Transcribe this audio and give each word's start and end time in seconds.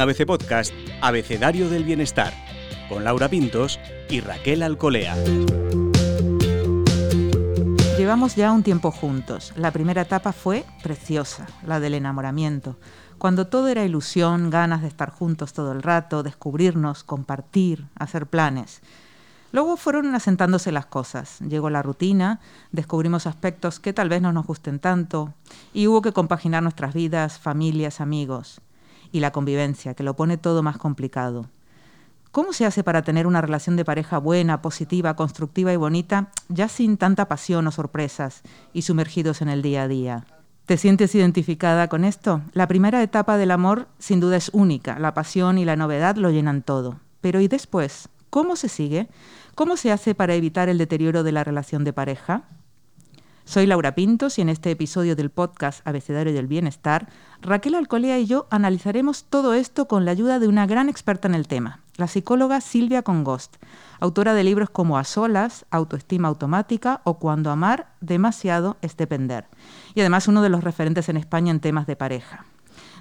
ABC 0.00 0.24
Podcast, 0.24 0.72
Abecedario 1.02 1.68
del 1.68 1.84
Bienestar, 1.84 2.32
con 2.88 3.04
Laura 3.04 3.28
Pintos 3.28 3.78
y 4.08 4.20
Raquel 4.20 4.62
Alcolea. 4.62 5.14
Llevamos 7.98 8.34
ya 8.34 8.50
un 8.50 8.62
tiempo 8.62 8.90
juntos. 8.92 9.52
La 9.56 9.72
primera 9.72 10.00
etapa 10.00 10.32
fue 10.32 10.64
preciosa, 10.82 11.46
la 11.66 11.80
del 11.80 11.92
enamoramiento, 11.92 12.78
cuando 13.18 13.48
todo 13.48 13.68
era 13.68 13.84
ilusión, 13.84 14.48
ganas 14.48 14.80
de 14.80 14.88
estar 14.88 15.10
juntos 15.10 15.52
todo 15.52 15.72
el 15.72 15.82
rato, 15.82 16.22
descubrirnos, 16.22 17.04
compartir, 17.04 17.84
hacer 17.94 18.26
planes. 18.26 18.80
Luego 19.52 19.76
fueron 19.76 20.14
asentándose 20.14 20.72
las 20.72 20.86
cosas. 20.86 21.40
Llegó 21.40 21.68
la 21.68 21.82
rutina, 21.82 22.40
descubrimos 22.72 23.26
aspectos 23.26 23.80
que 23.80 23.92
tal 23.92 24.08
vez 24.08 24.22
no 24.22 24.32
nos 24.32 24.46
gusten 24.46 24.78
tanto 24.78 25.34
y 25.74 25.88
hubo 25.88 26.00
que 26.00 26.12
compaginar 26.12 26.62
nuestras 26.62 26.94
vidas, 26.94 27.38
familias, 27.38 28.00
amigos 28.00 28.62
y 29.12 29.20
la 29.20 29.32
convivencia, 29.32 29.94
que 29.94 30.02
lo 30.02 30.16
pone 30.16 30.36
todo 30.36 30.62
más 30.62 30.78
complicado. 30.78 31.46
¿Cómo 32.32 32.52
se 32.52 32.64
hace 32.64 32.84
para 32.84 33.02
tener 33.02 33.26
una 33.26 33.40
relación 33.40 33.74
de 33.74 33.84
pareja 33.84 34.18
buena, 34.18 34.62
positiva, 34.62 35.16
constructiva 35.16 35.72
y 35.72 35.76
bonita, 35.76 36.30
ya 36.48 36.68
sin 36.68 36.96
tanta 36.96 37.26
pasión 37.26 37.66
o 37.66 37.72
sorpresas 37.72 38.42
y 38.72 38.82
sumergidos 38.82 39.42
en 39.42 39.48
el 39.48 39.62
día 39.62 39.82
a 39.82 39.88
día? 39.88 40.24
¿Te 40.64 40.76
sientes 40.76 41.12
identificada 41.16 41.88
con 41.88 42.04
esto? 42.04 42.42
La 42.52 42.68
primera 42.68 43.02
etapa 43.02 43.36
del 43.36 43.50
amor 43.50 43.88
sin 43.98 44.20
duda 44.20 44.36
es 44.36 44.50
única, 44.52 45.00
la 45.00 45.14
pasión 45.14 45.58
y 45.58 45.64
la 45.64 45.74
novedad 45.74 46.14
lo 46.14 46.30
llenan 46.30 46.62
todo. 46.62 47.00
Pero 47.20 47.40
¿y 47.40 47.48
después? 47.48 48.08
¿Cómo 48.30 48.54
se 48.54 48.68
sigue? 48.68 49.08
¿Cómo 49.56 49.76
se 49.76 49.90
hace 49.90 50.14
para 50.14 50.34
evitar 50.34 50.68
el 50.68 50.78
deterioro 50.78 51.24
de 51.24 51.32
la 51.32 51.42
relación 51.42 51.82
de 51.82 51.92
pareja? 51.92 52.44
Soy 53.50 53.66
Laura 53.66 53.96
Pintos 53.96 54.38
y 54.38 54.42
en 54.42 54.48
este 54.48 54.70
episodio 54.70 55.16
del 55.16 55.28
podcast 55.28 55.84
Abecedario 55.84 56.32
del 56.32 56.46
Bienestar, 56.46 57.08
Raquel 57.42 57.74
Alcolea 57.74 58.16
y 58.20 58.26
yo 58.26 58.46
analizaremos 58.48 59.24
todo 59.24 59.54
esto 59.54 59.88
con 59.88 60.04
la 60.04 60.12
ayuda 60.12 60.38
de 60.38 60.46
una 60.46 60.68
gran 60.68 60.88
experta 60.88 61.26
en 61.26 61.34
el 61.34 61.48
tema, 61.48 61.80
la 61.96 62.06
psicóloga 62.06 62.60
Silvia 62.60 63.02
Congost, 63.02 63.56
autora 63.98 64.34
de 64.34 64.44
libros 64.44 64.70
como 64.70 64.98
A 64.98 65.02
solas, 65.02 65.66
Autoestima 65.72 66.28
automática 66.28 67.00
o 67.02 67.14
Cuando 67.14 67.50
amar 67.50 67.88
demasiado 68.00 68.76
es 68.82 68.96
depender, 68.96 69.46
y 69.96 70.00
además 70.00 70.28
uno 70.28 70.42
de 70.42 70.48
los 70.48 70.62
referentes 70.62 71.08
en 71.08 71.16
España 71.16 71.50
en 71.50 71.58
temas 71.58 71.88
de 71.88 71.96
pareja. 71.96 72.44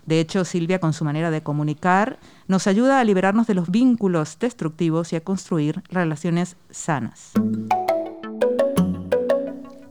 De 0.07 0.19
hecho, 0.19 0.45
Silvia, 0.45 0.79
con 0.79 0.93
su 0.93 1.05
manera 1.05 1.29
de 1.29 1.43
comunicar, 1.43 2.17
nos 2.47 2.65
ayuda 2.65 2.99
a 2.99 3.03
liberarnos 3.03 3.45
de 3.45 3.53
los 3.53 3.69
vínculos 3.69 4.39
destructivos 4.39 5.13
y 5.13 5.15
a 5.15 5.23
construir 5.23 5.83
relaciones 5.91 6.55
sanas. 6.71 7.33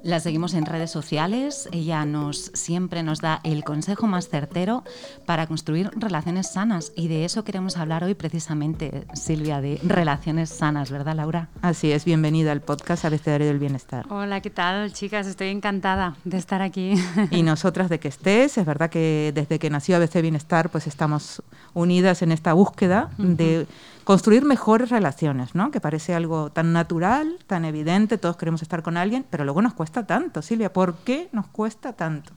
La 0.09 0.21
seguimos 0.21 0.55
en 0.55 0.65
redes 0.65 0.91
sociales. 0.91 1.69
Ella 1.71 2.07
nos 2.07 2.51
siempre 2.55 3.03
nos 3.03 3.21
da 3.21 3.41
el 3.45 3.63
consejo 3.63 4.07
más 4.07 4.31
certero 4.31 4.83
para 5.27 5.47
construir 5.47 5.91
relaciones 5.95 6.51
sanas 6.51 6.93
y 6.97 7.09
de 7.09 7.27
eso 7.27 7.45
queremos 7.45 7.77
hablar 7.77 8.05
hoy 8.05 8.15
precisamente, 8.15 9.07
Silvia, 9.13 9.61
de 9.61 9.79
relaciones 9.85 10.49
sanas, 10.49 10.91
¿verdad, 10.91 11.15
Laura? 11.15 11.51
Así 11.61 11.93
es, 11.93 12.07
bienvenida 12.07 12.53
al 12.53 12.63
podcast 12.63 13.05
Abecedario 13.05 13.49
del 13.49 13.59
Bienestar. 13.59 14.07
Hola, 14.09 14.41
¿qué 14.41 14.49
tal, 14.49 14.95
chicas? 14.95 15.27
Estoy 15.27 15.49
encantada 15.49 16.17
de 16.25 16.39
estar 16.39 16.63
aquí. 16.63 16.95
Y 17.31 17.43
nosotras 17.43 17.91
de 17.91 18.01
que 18.01 18.09
estés, 18.09 18.57
es 18.57 18.65
verdad 18.65 18.89
que 18.89 19.33
desde 19.35 19.59
que 19.59 19.69
nació 19.69 19.97
ABC 19.97 20.23
Bienestar, 20.23 20.71
pues 20.71 20.87
estamos 20.87 21.43
unidas 21.75 22.23
en 22.23 22.33
esta 22.33 22.55
búsqueda 22.55 23.11
de 23.19 23.67
construir 24.05 24.47
mejores 24.47 24.89
relaciones, 24.89 25.55
¿no? 25.55 25.71
Que 25.71 25.83
parece 25.83 26.15
algo 26.15 26.49
tan 26.51 26.73
natural, 26.73 27.37
tan 27.47 27.67
evidente, 27.67 28.17
todos 28.17 28.39
queremos 28.39 28.63
estar 28.63 28.83
con 28.83 28.97
alguien, 28.97 29.27
pero 29.29 29.45
luego 29.45 29.61
nos 29.61 29.75
cuesta 29.75 29.98
tanto, 30.07 30.43
Silvia, 30.43 30.73
¿por 30.73 30.97
qué 30.99 31.29
nos 31.33 31.47
cuesta 31.49 31.93
tanto? 31.93 32.33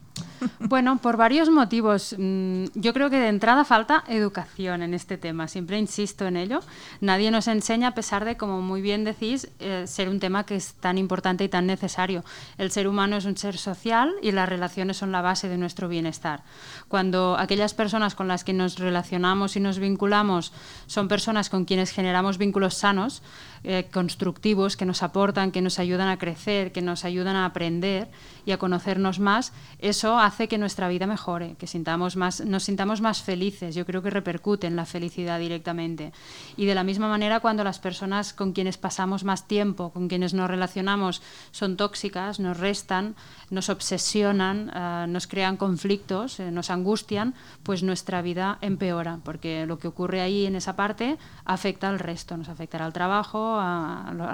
Bueno, 0.59 0.97
por 0.97 1.17
varios 1.17 1.49
motivos. 1.49 2.15
Mm, 2.17 2.65
yo 2.75 2.93
creo 2.93 3.09
que 3.09 3.19
de 3.19 3.27
entrada 3.27 3.63
falta 3.65 4.03
educación 4.07 4.81
en 4.81 4.93
este 4.93 5.17
tema. 5.17 5.47
Siempre 5.47 5.77
insisto 5.77 6.25
en 6.25 6.37
ello. 6.37 6.61
Nadie 6.99 7.31
nos 7.31 7.47
enseña, 7.47 7.89
a 7.89 7.93
pesar 7.93 8.25
de, 8.25 8.37
como 8.37 8.61
muy 8.61 8.81
bien 8.81 9.03
decís, 9.03 9.49
eh, 9.59 9.85
ser 9.85 10.09
un 10.09 10.19
tema 10.19 10.45
que 10.45 10.55
es 10.55 10.73
tan 10.75 10.97
importante 10.97 11.43
y 11.43 11.49
tan 11.49 11.67
necesario. 11.67 12.23
El 12.57 12.71
ser 12.71 12.87
humano 12.87 13.17
es 13.17 13.25
un 13.25 13.37
ser 13.37 13.57
social 13.57 14.13
y 14.21 14.31
las 14.31 14.49
relaciones 14.49 14.97
son 14.97 15.11
la 15.11 15.21
base 15.21 15.47
de 15.49 15.57
nuestro 15.57 15.87
bienestar. 15.87 16.43
Cuando 16.87 17.37
aquellas 17.37 17.73
personas 17.73 18.15
con 18.15 18.27
las 18.27 18.43
que 18.43 18.53
nos 18.53 18.79
relacionamos 18.79 19.55
y 19.55 19.59
nos 19.59 19.79
vinculamos 19.79 20.53
son 20.87 21.07
personas 21.07 21.49
con 21.49 21.65
quienes 21.65 21.91
generamos 21.91 22.37
vínculos 22.37 22.75
sanos, 22.75 23.21
eh, 23.63 23.87
constructivos, 23.93 24.75
que 24.75 24.85
nos 24.85 25.03
aportan, 25.03 25.51
que 25.51 25.61
nos 25.61 25.77
ayudan 25.77 26.07
a 26.07 26.17
crecer, 26.17 26.71
que 26.71 26.81
nos 26.81 27.05
ayudan 27.05 27.35
a 27.35 27.45
aprender 27.45 28.09
y 28.45 28.51
a 28.51 28.57
conocernos 28.57 29.19
más, 29.19 29.53
eso 29.79 30.19
hace 30.19 30.47
que 30.47 30.57
nuestra 30.57 30.87
vida 30.87 31.07
mejore, 31.07 31.55
que 31.57 31.67
sintamos 31.67 32.15
más, 32.15 32.41
nos 32.41 32.63
sintamos 32.63 33.01
más 33.01 33.21
felices. 33.21 33.75
Yo 33.75 33.85
creo 33.85 34.01
que 34.01 34.09
repercute 34.09 34.67
en 34.67 34.75
la 34.75 34.85
felicidad 34.85 35.39
directamente. 35.39 36.13
Y 36.57 36.65
de 36.65 36.75
la 36.75 36.83
misma 36.83 37.07
manera, 37.07 37.39
cuando 37.39 37.63
las 37.63 37.79
personas 37.79 38.33
con 38.33 38.53
quienes 38.53 38.77
pasamos 38.77 39.23
más 39.23 39.47
tiempo, 39.47 39.91
con 39.91 40.07
quienes 40.07 40.33
nos 40.33 40.49
relacionamos, 40.49 41.21
son 41.51 41.77
tóxicas, 41.77 42.39
nos 42.39 42.57
restan, 42.57 43.15
nos 43.49 43.69
obsesionan, 43.69 44.71
eh, 44.73 45.05
nos 45.07 45.27
crean 45.27 45.57
conflictos, 45.57 46.39
eh, 46.39 46.51
nos 46.51 46.69
angustian, 46.69 47.35
pues 47.63 47.83
nuestra 47.83 48.21
vida 48.21 48.57
empeora, 48.61 49.19
porque 49.23 49.65
lo 49.65 49.77
que 49.77 49.87
ocurre 49.87 50.21
ahí 50.21 50.45
en 50.45 50.55
esa 50.55 50.75
parte 50.75 51.17
afecta 51.45 51.89
al 51.89 51.99
resto, 51.99 52.37
nos 52.37 52.49
afectará 52.49 52.85
al 52.85 52.93
trabajo, 52.93 53.59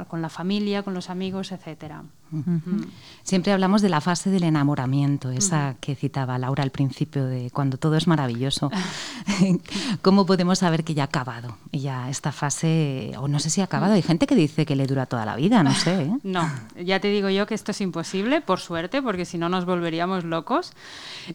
con 0.07 0.21
la 0.21 0.29
familia, 0.29 0.83
con 0.83 0.93
los 0.93 1.09
amigos, 1.09 1.51
etcétera. 1.51 2.03
Siempre 3.23 3.51
hablamos 3.51 3.81
de 3.81 3.89
la 3.89 4.01
fase 4.01 4.29
del 4.29 4.43
enamoramiento, 4.43 5.31
esa 5.31 5.75
que 5.79 5.95
citaba 5.95 6.37
Laura 6.37 6.63
al 6.63 6.71
principio, 6.71 7.25
de 7.25 7.51
cuando 7.51 7.77
todo 7.77 7.95
es 7.95 8.07
maravilloso. 8.07 8.71
¿Cómo 10.01 10.25
podemos 10.25 10.59
saber 10.59 10.83
que 10.83 10.93
ya 10.93 11.03
ha 11.03 11.05
acabado? 11.05 11.57
Ya 11.71 12.09
esta 12.09 12.31
fase, 12.31 13.13
o 13.17 13.27
no 13.27 13.39
sé 13.39 13.49
si 13.49 13.61
ha 13.61 13.65
acabado, 13.65 13.93
hay 13.93 14.01
gente 14.01 14.27
que 14.27 14.35
dice 14.35 14.65
que 14.65 14.75
le 14.75 14.87
dura 14.87 15.05
toda 15.05 15.25
la 15.25 15.35
vida, 15.35 15.63
no 15.63 15.73
sé. 15.73 16.03
¿eh? 16.03 16.17
No, 16.23 16.49
ya 16.75 16.99
te 16.99 17.07
digo 17.09 17.29
yo 17.29 17.47
que 17.47 17.55
esto 17.55 17.71
es 17.71 17.81
imposible, 17.81 18.41
por 18.41 18.59
suerte, 18.59 19.01
porque 19.01 19.25
si 19.25 19.37
no 19.37 19.49
nos 19.49 19.65
volveríamos 19.65 20.23
locos. 20.23 20.73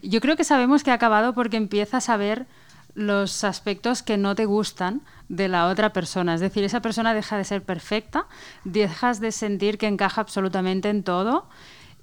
Yo 0.03 0.21
creo 0.21 0.37
que 0.37 0.45
sabemos 0.45 0.83
que 0.83 0.91
ha 0.91 0.95
acabado 0.95 1.35
porque 1.35 1.57
empiezas 1.57 2.09
a 2.09 2.17
ver 2.17 2.47
los 2.95 3.45
aspectos 3.45 4.03
que 4.03 4.17
no 4.17 4.35
te 4.35 4.45
gustan 4.45 5.03
de 5.29 5.49
la 5.49 5.67
otra 5.69 5.93
persona. 5.93 6.35
Es 6.35 6.41
decir, 6.41 6.65
esa 6.65 6.83
persona 6.83 7.15
deja 7.15 7.39
de 7.39 7.45
ser 7.45 7.63
perfecta, 7.63 8.27
dejas 8.65 9.21
de 9.21 9.33
sentir 9.33 9.79
que 9.79 9.87
encaja 9.87 10.21
absolutamente 10.21 10.91
en 10.91 11.03
todo 11.03 11.47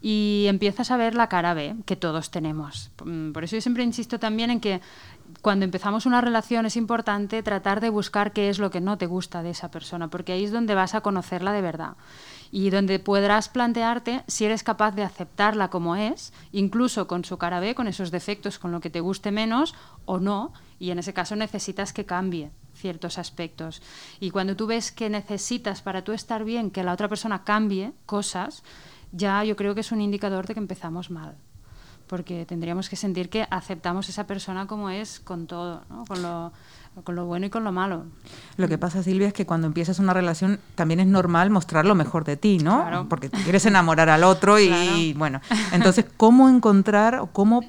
y 0.01 0.45
empiezas 0.47 0.91
a 0.91 0.97
ver 0.97 1.13
la 1.13 1.27
cara 1.27 1.53
B 1.53 1.75
que 1.85 1.95
todos 1.95 2.31
tenemos. 2.31 2.91
Mm, 3.03 3.31
por 3.31 3.43
eso 3.43 3.55
yo 3.55 3.61
siempre 3.61 3.83
insisto 3.83 4.19
también 4.19 4.49
en 4.49 4.59
que 4.61 4.81
cuando 5.41 5.65
empezamos 5.65 6.05
una 6.05 6.21
relación 6.21 6.65
es 6.65 6.75
importante 6.75 7.43
tratar 7.43 7.81
de 7.81 7.89
buscar 7.89 8.31
qué 8.31 8.49
es 8.49 8.59
lo 8.59 8.71
que 8.71 8.81
no 8.81 8.97
te 8.97 9.05
gusta 9.05 9.43
de 9.43 9.51
esa 9.51 9.69
persona, 9.69 10.07
porque 10.07 10.31
ahí 10.31 10.45
es 10.45 10.51
donde 10.51 10.73
vas 10.75 10.95
a 10.95 11.01
conocerla 11.01 11.53
de 11.53 11.61
verdad 11.61 11.93
y 12.51 12.69
donde 12.69 12.99
podrás 12.99 13.49
plantearte 13.49 14.23
si 14.27 14.45
eres 14.45 14.63
capaz 14.63 14.91
de 14.91 15.03
aceptarla 15.03 15.69
como 15.69 15.95
es, 15.95 16.33
incluso 16.51 17.07
con 17.07 17.23
su 17.25 17.37
cara 17.37 17.59
B, 17.59 17.75
con 17.75 17.87
esos 17.87 18.11
defectos, 18.11 18.59
con 18.59 18.71
lo 18.71 18.79
que 18.79 18.89
te 18.89 19.01
guste 19.01 19.31
menos 19.31 19.75
o 20.05 20.19
no, 20.19 20.53
y 20.79 20.91
en 20.91 20.99
ese 20.99 21.13
caso 21.13 21.35
necesitas 21.35 21.93
que 21.93 22.05
cambie 22.05 22.51
ciertos 22.73 23.17
aspectos. 23.17 23.81
Y 24.19 24.31
cuando 24.31 24.55
tú 24.55 24.67
ves 24.67 24.91
que 24.91 25.09
necesitas 25.09 25.81
para 25.81 26.03
tú 26.03 26.13
estar 26.13 26.43
bien 26.43 26.71
que 26.71 26.83
la 26.83 26.93
otra 26.93 27.07
persona 27.09 27.43
cambie 27.43 27.93
cosas, 28.05 28.63
ya 29.11 29.43
yo 29.43 29.55
creo 29.55 29.75
que 29.75 29.81
es 29.81 29.91
un 29.91 30.01
indicador 30.01 30.47
de 30.47 30.53
que 30.53 30.59
empezamos 30.59 31.11
mal. 31.11 31.35
Porque 32.07 32.45
tendríamos 32.45 32.89
que 32.89 32.95
sentir 32.95 33.29
que 33.29 33.45
aceptamos 33.51 34.09
esa 34.09 34.25
persona 34.25 34.65
como 34.65 34.89
es 34.89 35.19
con 35.19 35.45
todo, 35.45 35.83
con, 36.07 36.23
lo, 36.23 36.51
con 37.03 37.15
lo 37.15 37.25
bueno 37.25 37.45
y 37.45 37.49
con 37.49 37.63
lo 37.63 37.71
malo. 37.71 38.05
Lo 38.57 38.67
que 38.67 38.77
pasa, 38.77 39.03
Silvia, 39.03 39.27
es 39.27 39.33
que 39.33 39.45
cuando 39.45 39.67
empiezas 39.67 39.99
una 39.99 40.13
relación 40.13 40.59
también 40.75 40.99
es 40.99 41.07
normal 41.07 41.49
mostrar 41.49 41.85
lo 41.85 41.95
mejor 41.95 42.23
de 42.25 42.37
ti, 42.37 42.59
¿no? 42.59 43.07
Porque 43.09 43.29
quieres 43.29 43.65
enamorar 43.65 44.09
al 44.09 44.23
otro 44.23 44.59
y, 44.59 45.13
bueno, 45.17 45.41
entonces, 45.71 46.05
¿cómo 46.17 46.49
encontrar 46.49 47.15
o 47.15 47.27
cómo 47.27 47.63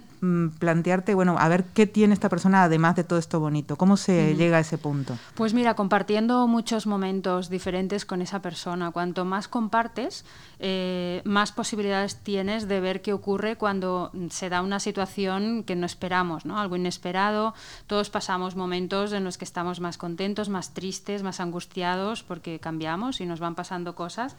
plantearte, 0.59 1.15
bueno, 1.15 1.37
a 1.39 1.49
ver 1.49 1.65
qué 1.65 1.87
tiene 1.87 2.15
esta 2.15 2.29
persona 2.29 2.65
además 2.65 2.97
de 2.97 3.05
todo 3.05 3.19
esto 3.19 3.41
bonito. 3.41 3.77
¿Cómo 3.77 3.97
se 3.97 4.35
llega 4.37 4.59
a 4.59 4.61
ese 4.61 4.77
punto? 4.77 5.17
Pues 5.35 5.55
mira, 5.55 5.75
compartiendo 5.75 6.47
muchos 6.47 6.87
momentos 6.87 7.49
diferentes 7.49 8.05
con 8.05 8.21
esa 8.21 8.43
persona. 8.43 8.91
Cuanto 8.91 9.25
más 9.25 9.49
compartes, 9.49 10.25
eh, 10.59 11.23
más 11.25 11.53
posibilidades 11.53 12.17
tienes 12.17 12.69
de 12.69 12.81
ver 12.81 13.01
qué 13.01 13.13
ocurre 13.13 13.57
cuando 13.57 14.13
se 14.31 14.51
da 14.51 14.61
una 14.61 14.79
situación 14.79 15.65
que 15.65 15.77
no 15.77 15.87
esperamos, 15.87 16.45
¿no? 16.45 16.61
Algo 16.61 16.77
inesperado. 16.77 17.55
Todos 17.87 18.11
pasamos 18.11 18.57
momentos 18.57 19.13
en 19.13 19.25
los 19.25 19.39
que 19.39 19.45
estamos 19.45 19.81
más 19.81 19.97
contentos, 19.97 20.49
más 20.49 20.75
tristes, 20.75 21.23
más 21.23 21.41
angustiados 21.41 22.23
porque 22.23 22.61
cambiamos 22.61 23.21
y 23.21 23.27
nos 23.27 23.41
van 23.41 23.55
pasando 23.55 23.95
cosas 23.95 24.37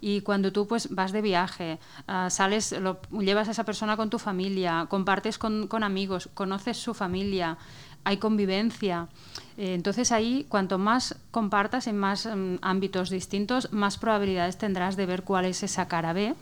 y 0.00 0.20
cuando 0.20 0.52
tú 0.52 0.66
pues 0.66 0.94
vas 0.94 1.12
de 1.12 1.22
viaje, 1.22 1.78
uh, 2.08 2.30
sales, 2.30 2.72
lo, 2.72 3.00
llevas 3.12 3.48
a 3.48 3.52
esa 3.52 3.64
persona 3.64 3.96
con 3.96 4.10
tu 4.10 4.18
familia, 4.18 4.86
compartes 4.88 5.15
con, 5.38 5.66
con 5.66 5.82
amigos, 5.82 6.28
conoces 6.34 6.76
su 6.76 6.94
familia, 6.94 7.58
hay 8.04 8.18
convivencia, 8.18 9.08
Eh, 9.56 9.72
entonces 9.72 10.12
ahí, 10.12 10.44
cuanto 10.48 10.76
más 10.76 11.16
compartas 11.30 11.86
en 11.86 11.96
más 11.96 12.26
mm, 12.26 12.56
ámbitos 12.60 13.08
distintos, 13.08 13.72
más 13.72 13.96
probabilidades 13.96 14.58
tendrás 14.58 14.96
de 14.96 15.06
ver 15.06 15.22
cuál 15.22 15.46
es 15.46 15.62
esa 15.62 15.88
cara 15.88 16.12
B. 16.12 16.34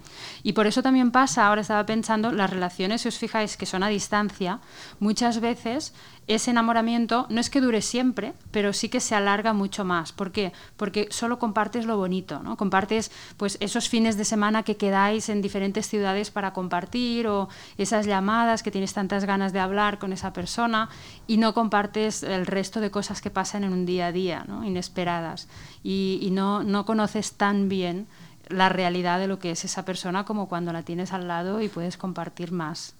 Y 0.42 0.52
por 0.52 0.66
eso 0.66 0.82
también 0.82 1.12
pasa, 1.12 1.46
ahora 1.46 1.60
estaba 1.60 1.86
pensando, 1.86 2.32
las 2.32 2.50
relaciones, 2.50 3.02
si 3.02 3.08
os 3.08 3.18
fijáis 3.18 3.56
que 3.56 3.66
son 3.66 3.82
a 3.82 3.88
distancia, 3.88 4.58
muchas 4.98 5.40
veces 5.40 5.94
ese 6.26 6.50
enamoramiento 6.50 7.26
no 7.28 7.40
es 7.40 7.50
que 7.50 7.60
dure 7.60 7.82
siempre, 7.82 8.32
pero 8.50 8.72
sí 8.72 8.88
que 8.88 9.00
se 9.00 9.14
alarga 9.14 9.52
mucho 9.52 9.84
más. 9.84 10.12
¿Por 10.12 10.32
qué? 10.32 10.52
Porque 10.76 11.08
solo 11.10 11.38
compartes 11.38 11.84
lo 11.84 11.96
bonito, 11.96 12.40
¿no? 12.42 12.56
Compartes 12.56 13.10
pues 13.36 13.58
esos 13.60 13.88
fines 13.88 14.16
de 14.16 14.24
semana 14.24 14.62
que 14.62 14.76
quedáis 14.76 15.28
en 15.28 15.42
diferentes 15.42 15.86
ciudades 15.86 16.30
para 16.30 16.52
compartir 16.52 17.26
o 17.26 17.48
esas 17.76 18.06
llamadas 18.06 18.62
que 18.62 18.70
tienes 18.70 18.94
tantas 18.94 19.24
ganas 19.24 19.52
de 19.52 19.60
hablar 19.60 19.98
con 19.98 20.12
esa 20.12 20.32
persona 20.32 20.88
y 21.26 21.36
no 21.36 21.52
compartes 21.52 22.22
el 22.22 22.46
resto 22.46 22.80
de 22.80 22.90
cosas 22.90 23.20
que 23.20 23.30
pasan 23.30 23.64
en 23.64 23.72
un 23.72 23.86
día 23.86 24.06
a 24.06 24.12
día, 24.12 24.44
¿no? 24.48 24.64
inesperadas. 24.64 25.48
Y, 25.82 26.18
y 26.22 26.30
no, 26.30 26.62
no 26.62 26.86
conoces 26.86 27.34
tan 27.34 27.68
bien 27.68 28.06
la 28.48 28.68
realidad 28.68 29.18
de 29.18 29.26
lo 29.26 29.38
que 29.38 29.50
es 29.50 29.64
esa 29.64 29.84
persona 29.84 30.24
como 30.24 30.48
cuando 30.48 30.72
la 30.72 30.82
tienes 30.82 31.12
al 31.12 31.28
lado 31.28 31.60
y 31.60 31.68
puedes 31.68 31.96
compartir 31.96 32.52
más. 32.52 32.94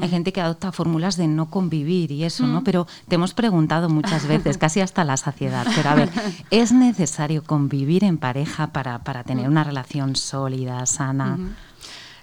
Hay 0.00 0.08
gente 0.08 0.32
que 0.32 0.40
adopta 0.40 0.72
fórmulas 0.72 1.16
de 1.16 1.28
no 1.28 1.50
convivir 1.50 2.10
y 2.10 2.24
eso, 2.24 2.46
¿no? 2.46 2.64
Pero 2.64 2.86
te 3.08 3.14
hemos 3.14 3.34
preguntado 3.34 3.88
muchas 3.88 4.26
veces, 4.26 4.58
casi 4.58 4.80
hasta 4.80 5.04
la 5.04 5.16
saciedad, 5.16 5.66
pero 5.74 5.90
a 5.90 5.94
ver, 5.94 6.10
¿es 6.50 6.72
necesario 6.72 7.44
convivir 7.44 8.02
en 8.04 8.18
pareja 8.18 8.68
para, 8.68 8.98
para 9.00 9.22
tener 9.22 9.48
una 9.48 9.62
relación 9.62 10.16
sólida, 10.16 10.84
sana? 10.86 11.38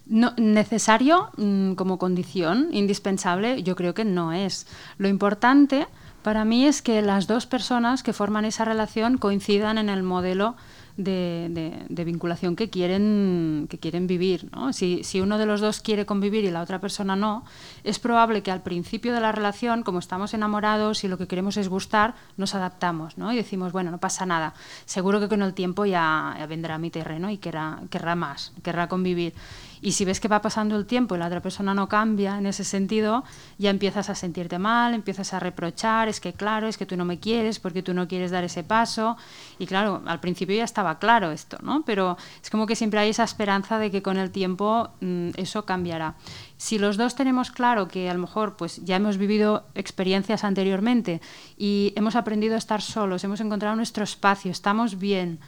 No, 0.05 0.33
necesario 0.37 1.29
mm, 1.37 1.73
como 1.73 1.97
condición, 1.97 2.67
indispensable, 2.71 3.63
yo 3.63 3.75
creo 3.75 3.93
que 3.93 4.03
no 4.03 4.33
es. 4.33 4.67
Lo 4.97 5.07
importante 5.07 5.87
para 6.23 6.45
mí 6.45 6.65
es 6.65 6.81
que 6.81 7.01
las 7.01 7.27
dos 7.27 7.45
personas 7.45 8.03
que 8.03 8.13
forman 8.13 8.45
esa 8.45 8.65
relación 8.65 9.17
coincidan 9.17 9.77
en 9.77 9.89
el 9.89 10.03
modelo 10.03 10.55
de, 10.97 12.03
vinculación 12.05 12.55
que 12.55 12.69
quieren, 12.69 13.67
que 13.69 13.79
quieren 13.79 14.07
vivir. 14.07 14.49
¿no? 14.51 14.73
Si, 14.73 15.03
si, 15.03 15.21
uno 15.21 15.37
de 15.37 15.45
los 15.45 15.61
dos 15.61 15.81
quiere 15.81 16.05
convivir 16.05 16.43
y 16.43 16.51
la 16.51 16.61
otra 16.61 16.79
persona 16.79 17.15
no, 17.15 17.43
es 17.83 17.99
probable 17.99 18.43
que 18.43 18.51
al 18.51 18.61
principio 18.61 19.13
de 19.13 19.21
la 19.21 19.31
relación, 19.31 19.83
como 19.83 19.99
estamos 19.99 20.33
enamorados 20.33 21.03
y 21.03 21.07
lo 21.07 21.17
que 21.17 21.27
queremos 21.27 21.57
es 21.57 21.69
gustar, 21.69 22.15
nos 22.37 22.55
adaptamos 22.55 23.17
¿no? 23.17 23.31
y 23.31 23.35
decimos, 23.35 23.71
bueno, 23.71 23.91
no 23.91 23.99
pasa 23.99 24.25
nada, 24.25 24.53
seguro 24.85 25.19
que 25.19 25.29
con 25.29 25.41
el 25.41 25.53
tiempo 25.53 25.85
ya, 25.85 26.35
ya 26.37 26.45
vendrá 26.45 26.77
mi 26.77 26.89
terreno 26.89 27.29
y 27.29 27.37
querrá, 27.37 27.81
querrá 27.89 28.15
más, 28.15 28.53
querrá 28.61 28.87
convivir. 28.87 29.33
Y 29.83 29.91
si 29.91 30.05
ves 30.05 30.21
que 30.21 30.29
va 30.29 30.41
pasando 30.41 30.77
el 30.77 30.85
tiempo 30.85 31.13
y 31.13 31.19
la 31.19 31.27
otra 31.27 31.41
persona 31.41 31.73
no 31.73 31.89
cambia 31.89 32.37
en 32.37 32.45
ese 32.45 32.63
sentido, 32.63 33.25
ya 33.57 33.69
empiezas 33.69 34.09
a 34.09 34.15
sentirte 34.15 34.57
mal, 34.57 34.93
empiezas 34.93 35.33
a 35.33 35.41
reprochar, 35.41 36.07
es 36.07 36.21
que 36.21 36.31
claro, 36.31 36.69
es 36.69 36.77
que 36.77 36.85
tú 36.85 36.95
no 36.95 37.03
me 37.03 37.19
quieres 37.19 37.59
porque 37.59 37.83
tú 37.83 37.93
no 37.93 38.07
quieres 38.07 38.31
dar 38.31 38.45
ese 38.45 38.63
paso. 38.63 39.17
Y 39.59 39.67
claro, 39.67 40.01
al 40.05 40.21
principio 40.21 40.55
ya 40.55 40.63
estaba 40.63 40.99
claro 40.99 41.31
esto, 41.31 41.57
¿no? 41.61 41.83
Pero 41.85 42.17
es 42.41 42.49
como 42.49 42.65
que 42.65 42.77
siempre 42.77 43.01
hay 43.01 43.09
esa 43.09 43.25
esperanza 43.25 43.77
de 43.77 43.91
que 43.91 44.01
con 44.01 44.15
el 44.15 44.31
tiempo 44.31 44.89
mmm, 45.01 45.31
eso 45.35 45.65
cambiará. 45.65 46.15
Si 46.55 46.79
los 46.79 46.95
dos 46.95 47.15
tenemos 47.15 47.51
claro 47.51 47.89
que 47.89 48.09
a 48.09 48.13
lo 48.13 48.19
mejor 48.21 48.55
pues 48.55 48.85
ya 48.85 48.95
hemos 48.95 49.17
vivido 49.17 49.65
experiencias 49.75 50.45
anteriormente 50.45 51.19
y 51.57 51.91
hemos 51.97 52.15
aprendido 52.15 52.55
a 52.55 52.57
estar 52.57 52.81
solos, 52.81 53.25
hemos 53.25 53.41
encontrado 53.41 53.75
nuestro 53.75 54.05
espacio, 54.05 54.49
estamos 54.49 54.97
bien, 54.97 55.39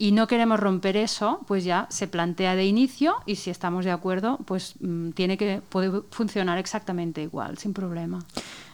y 0.00 0.12
no 0.12 0.26
queremos 0.26 0.58
romper 0.58 0.96
eso, 0.96 1.44
pues 1.46 1.62
ya 1.62 1.86
se 1.90 2.08
plantea 2.08 2.56
de 2.56 2.64
inicio 2.64 3.16
y 3.26 3.36
si 3.36 3.50
estamos 3.50 3.84
de 3.84 3.90
acuerdo, 3.90 4.38
pues 4.46 4.76
mmm, 4.80 5.10
tiene 5.10 5.36
que 5.36 5.60
poder 5.68 6.04
funcionar 6.10 6.56
exactamente 6.56 7.20
igual, 7.20 7.58
sin 7.58 7.74
problema. 7.74 8.18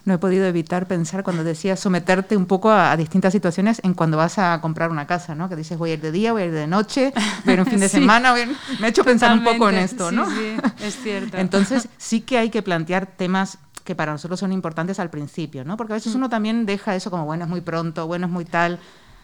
No 0.04 0.14
he 0.14 0.18
podido 0.18 0.46
evitar 0.46 0.86
pensar 0.86 1.24
cuando 1.24 1.42
decías 1.42 1.80
someterte 1.80 2.36
un 2.36 2.46
poco 2.46 2.70
a, 2.70 2.92
a, 2.92 2.96
distintas 2.96 3.32
situaciones 3.32 3.80
en 3.82 3.94
cuando 3.94 4.16
vas 4.16 4.38
a 4.38 4.60
comprar 4.60 4.92
una 4.92 5.08
casa, 5.08 5.34
¿no? 5.34 5.48
Que 5.48 5.56
dices 5.56 5.76
voy 5.76 5.90
a 5.90 5.94
ir 5.94 6.00
de 6.00 6.12
día, 6.12 6.30
voy 6.30 6.42
a 6.42 6.46
ir 6.46 6.52
de 6.52 6.68
noche, 6.68 7.12
voy 7.44 7.50
a 7.50 7.54
ir 7.54 7.60
un 7.60 7.66
fin 7.66 7.80
de 7.80 7.88
sí. 7.88 7.98
semana, 7.98 8.30
voy 8.30 8.42
a 8.42 8.44
ir... 8.44 8.56
me 8.78 8.86
ha 8.86 8.90
hecho 8.90 9.02
pensar 9.02 9.36
un 9.36 9.42
poco 9.42 9.68
en 9.68 9.78
esto, 9.78 10.12
¿no? 10.12 10.30
Sí, 10.30 10.56
sí, 10.76 10.84
es 10.84 11.02
cierto. 11.02 11.38
Entonces 11.38 11.88
sí 11.98 12.20
que 12.20 12.38
hay 12.38 12.50
que 12.50 12.62
plantear 12.62 13.06
temas 13.06 13.58
que 13.82 13.96
para 13.96 14.12
nosotros 14.12 14.38
son 14.38 14.52
importantes 14.52 15.00
al 15.00 15.10
principio, 15.10 15.64
¿no? 15.64 15.76
Porque 15.76 15.94
a 15.94 15.96
veces 15.96 16.14
uno 16.14 16.28
también 16.28 16.66
deja 16.66 16.94
eso 16.94 17.10
como, 17.10 17.24
bueno, 17.24 17.46
es 17.46 17.50
muy 17.50 17.62
pronto, 17.62 18.06
bueno, 18.06 18.26
es 18.26 18.32
muy 18.32 18.44
tal. 18.44 18.78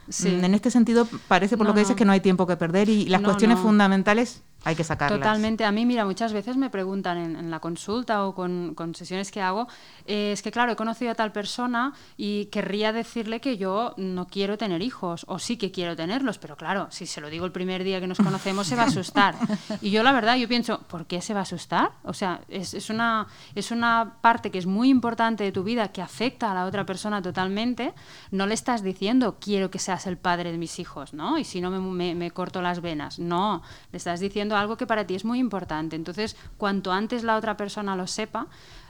Sí. 0.08 0.28
En 0.28 0.54
este 0.54 0.70
sentido, 0.70 1.06
parece 1.28 1.56
por 1.56 1.66
no, 1.66 1.70
lo 1.70 1.74
que 1.74 1.80
dices 1.80 1.96
que 1.96 2.04
no 2.04 2.12
hay 2.12 2.20
tiempo 2.20 2.46
que 2.46 2.56
perder 2.56 2.88
y 2.88 3.06
las 3.06 3.20
no, 3.20 3.28
cuestiones 3.28 3.58
no. 3.58 3.64
fundamentales 3.64 4.42
hay 4.64 4.76
que 4.76 4.84
sacarlas. 4.84 5.18
Totalmente. 5.18 5.64
A 5.64 5.72
mí, 5.72 5.84
mira, 5.86 6.04
muchas 6.04 6.32
veces 6.32 6.56
me 6.56 6.70
preguntan 6.70 7.18
en, 7.18 7.36
en 7.36 7.50
la 7.50 7.60
consulta 7.60 8.24
o 8.26 8.34
con, 8.34 8.74
con, 8.74 8.94
sesiones 8.94 9.30
que 9.30 9.40
hago, 9.40 9.66
eh, 10.06 10.32
es 10.32 10.42
que 10.42 10.52
claro, 10.52 10.72
he 10.72 10.76
conocido 10.76 11.10
a 11.10 11.14
tal 11.14 11.32
persona 11.32 11.94
y 12.16 12.46
querría 12.46 12.92
decirle 12.92 13.40
que 13.40 13.56
yo 13.56 13.94
no 13.96 14.26
quiero 14.26 14.58
tener 14.58 14.82
hijos 14.82 15.24
o 15.28 15.38
sí 15.38 15.56
que 15.56 15.72
quiero 15.72 15.96
tenerlos, 15.96 16.38
pero 16.38 16.56
claro, 16.56 16.88
si 16.90 17.06
se 17.06 17.20
lo 17.20 17.30
digo 17.30 17.44
el 17.44 17.52
primer 17.52 17.82
día 17.82 18.00
que 18.00 18.06
nos 18.06 18.18
conocemos 18.18 18.66
se 18.66 18.76
va 18.76 18.82
a 18.82 18.86
asustar. 18.86 19.34
Y 19.80 19.90
yo 19.90 20.02
la 20.02 20.12
verdad, 20.12 20.36
yo 20.36 20.48
pienso, 20.48 20.80
¿por 20.82 21.06
qué 21.06 21.20
se 21.20 21.34
va 21.34 21.40
a 21.40 21.42
asustar? 21.42 21.92
O 22.04 22.12
sea, 22.12 22.40
es, 22.48 22.74
es, 22.74 22.90
una, 22.90 23.26
es 23.54 23.70
una 23.70 24.18
parte 24.20 24.50
que 24.50 24.58
es 24.58 24.66
muy 24.66 24.90
importante 24.90 25.44
de 25.44 25.52
tu 25.52 25.64
vida 25.64 25.88
que 25.88 26.02
afecta 26.02 26.52
a 26.52 26.54
la 26.54 26.66
otra 26.66 26.86
persona 26.86 27.20
totalmente. 27.22 27.94
No 28.30 28.46
le 28.46 28.54
estás 28.54 28.82
diciendo, 28.82 29.38
quiero 29.40 29.70
que 29.70 29.78
seas 29.92 30.06
el 30.06 30.16
padre 30.16 30.52
de 30.52 30.58
mis 30.58 30.78
hijos, 30.78 31.12
¿no? 31.12 31.38
Y 31.38 31.44
si 31.44 31.60
no 31.60 31.70
me, 31.70 31.78
me, 31.78 32.14
me 32.14 32.30
corto 32.30 32.62
las 32.62 32.80
venas. 32.80 33.18
No, 33.18 33.62
le 33.90 33.98
estás 33.98 34.20
diciendo 34.20 34.56
algo 34.56 34.76
que 34.76 34.86
para 34.86 35.06
ti 35.06 35.14
es 35.14 35.24
muy 35.24 35.38
importante. 35.38 35.96
Entonces, 35.96 36.36
cuanto 36.56 36.92
antes 36.92 37.24
la 37.24 37.36
otra 37.36 37.56
persona 37.56 37.94
lo 37.94 38.06
sepa, 38.06 38.46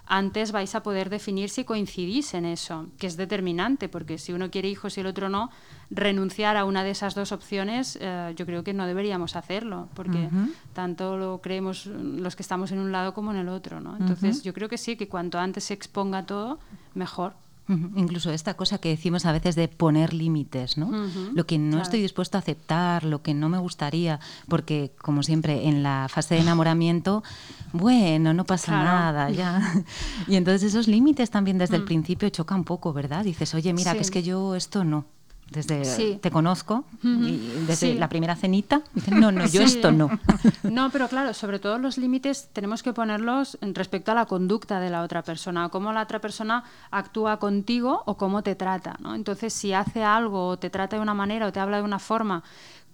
antes 0.07 0.53
vais 0.53 0.75
a 0.75 0.83
poder 0.83 1.11
definir 1.11 1.49
si 1.49 1.65
coincidís 1.65 2.35
en 2.35 2.45
eso, 2.45 2.87
que 2.99 3.07
es 3.07 3.17
determinante, 3.17 3.89
porque 3.89 4.19
si 4.19 4.33
uno 4.33 4.51
quiere 4.51 4.69
hijos 4.69 4.97
y 4.97 5.01
el 5.01 5.07
otro 5.07 5.29
no, 5.29 5.51
renunciar 5.91 6.57
a 6.57 6.65
una 6.65 6.85
de 6.85 6.91
esas 6.91 7.15
dos 7.15 7.33
opciones, 7.33 7.99
eh, 8.01 8.33
yo 8.37 8.45
creo 8.45 8.63
que 8.63 8.75
no 8.75 8.87
deberíamos 8.87 9.37
hacerlo, 9.37 9.89
porque 9.95 10.29
uh 10.31 10.31
-huh. 10.31 10.55
tanto 10.73 11.17
lo 11.17 11.41
creemos 11.41 11.87
los 11.87 12.37
que 12.37 12.43
estamos 12.43 12.73
en 12.73 12.79
un 12.79 12.93
lado 12.93 13.15
como 13.15 13.31
en 13.31 13.39
el 13.39 13.49
otro. 13.49 13.81
¿no? 13.81 13.97
Entonces, 13.97 14.37
uh 14.37 14.41
-huh. 14.41 14.45
yo 14.45 14.53
creo 14.55 14.69
que 14.69 14.79
sí, 14.79 14.97
que 14.97 15.09
cuanto 15.09 15.39
antes 15.39 15.65
se 15.65 15.75
exponga 15.75 16.27
todo, 16.27 16.59
mejor. 16.95 17.35
Incluso 17.69 18.31
esta 18.32 18.55
cosa 18.55 18.79
que 18.79 18.88
decimos 18.88 19.25
a 19.25 19.32
veces 19.32 19.55
de 19.55 19.69
poner 19.69 20.12
límites, 20.12 20.76
¿no? 20.76 20.88
Uh 20.88 21.06
-huh, 21.06 21.32
lo 21.32 21.47
que 21.47 21.59
no 21.59 21.70
claro. 21.70 21.82
estoy 21.85 22.03
dispuesto 22.03 22.37
a 22.37 22.41
aceptar, 22.41 23.05
lo 23.05 23.23
que 23.23 23.35
no 23.35 23.49
me 23.49 23.59
gustaría, 23.59 24.19
porque 24.49 24.93
como 24.99 25.23
siempre 25.23 25.69
en 25.69 25.82
la 25.82 26.09
fase 26.09 26.35
de 26.35 26.41
enamoramiento, 26.41 27.23
bueno, 27.73 28.35
no 28.35 28.44
pasa 28.44 28.73
claro. 28.73 28.85
nada, 28.85 29.31
ya. 29.31 29.85
Y 30.29 30.37
entonces 30.37 30.62
esos 30.64 30.88
límites 30.88 31.31
también 31.31 31.59
desde 31.59 31.76
el 31.76 31.85
principio 31.85 32.29
chocan 32.31 32.59
un 32.59 32.64
poco, 32.64 32.93
¿verdad? 32.93 33.25
Dices, 33.25 33.55
oye, 33.55 33.73
mira, 33.73 33.93
sí. 33.93 33.99
que 33.99 34.03
es 34.03 34.11
que 34.11 34.23
yo 34.23 34.55
esto 34.55 34.85
no 34.85 35.05
desde 35.53 35.85
sí. 35.85 36.19
te 36.21 36.31
conozco 36.31 36.85
y 37.03 37.65
desde 37.67 37.93
sí. 37.93 37.95
la 37.95 38.09
primera 38.09 38.35
cenita 38.35 38.83
dicen 38.95 39.21
no 39.21 39.31
no 39.31 39.45
yo 39.47 39.67
sí. 39.67 39.77
esto 39.77 39.93
no 39.93 40.11
no 40.65 40.91
pero 40.91 41.09
claro 41.09 41.35
sobre 41.35 41.59
todo 41.59 41.79
los 41.79 41.99
límites 41.99 42.49
tenemos 42.53 42.83
que 42.83 42.93
ponerlos 42.93 43.59
respecto 43.61 44.13
a 44.13 44.15
la 44.15 44.27
conducta 44.27 44.81
de 44.81 44.91
la 44.91 45.03
otra 45.03 45.23
persona 45.23 45.69
cómo 45.69 45.93
la 45.93 46.03
otra 46.03 46.21
persona 46.21 46.65
actúa 46.91 47.39
contigo 47.39 48.03
o 48.06 48.17
cómo 48.17 48.43
te 48.43 48.55
trata 48.55 48.97
¿no? 49.01 49.15
entonces 49.15 49.53
si 49.53 49.73
hace 49.73 50.03
algo 50.03 50.49
o 50.49 50.59
te 50.59 50.71
trata 50.71 50.97
de 50.97 51.03
una 51.03 51.15
manera 51.15 51.47
o 51.47 51.53
te 51.53 51.61
habla 51.61 51.77
de 51.77 51.82
una 51.85 51.99
forma 51.99 52.43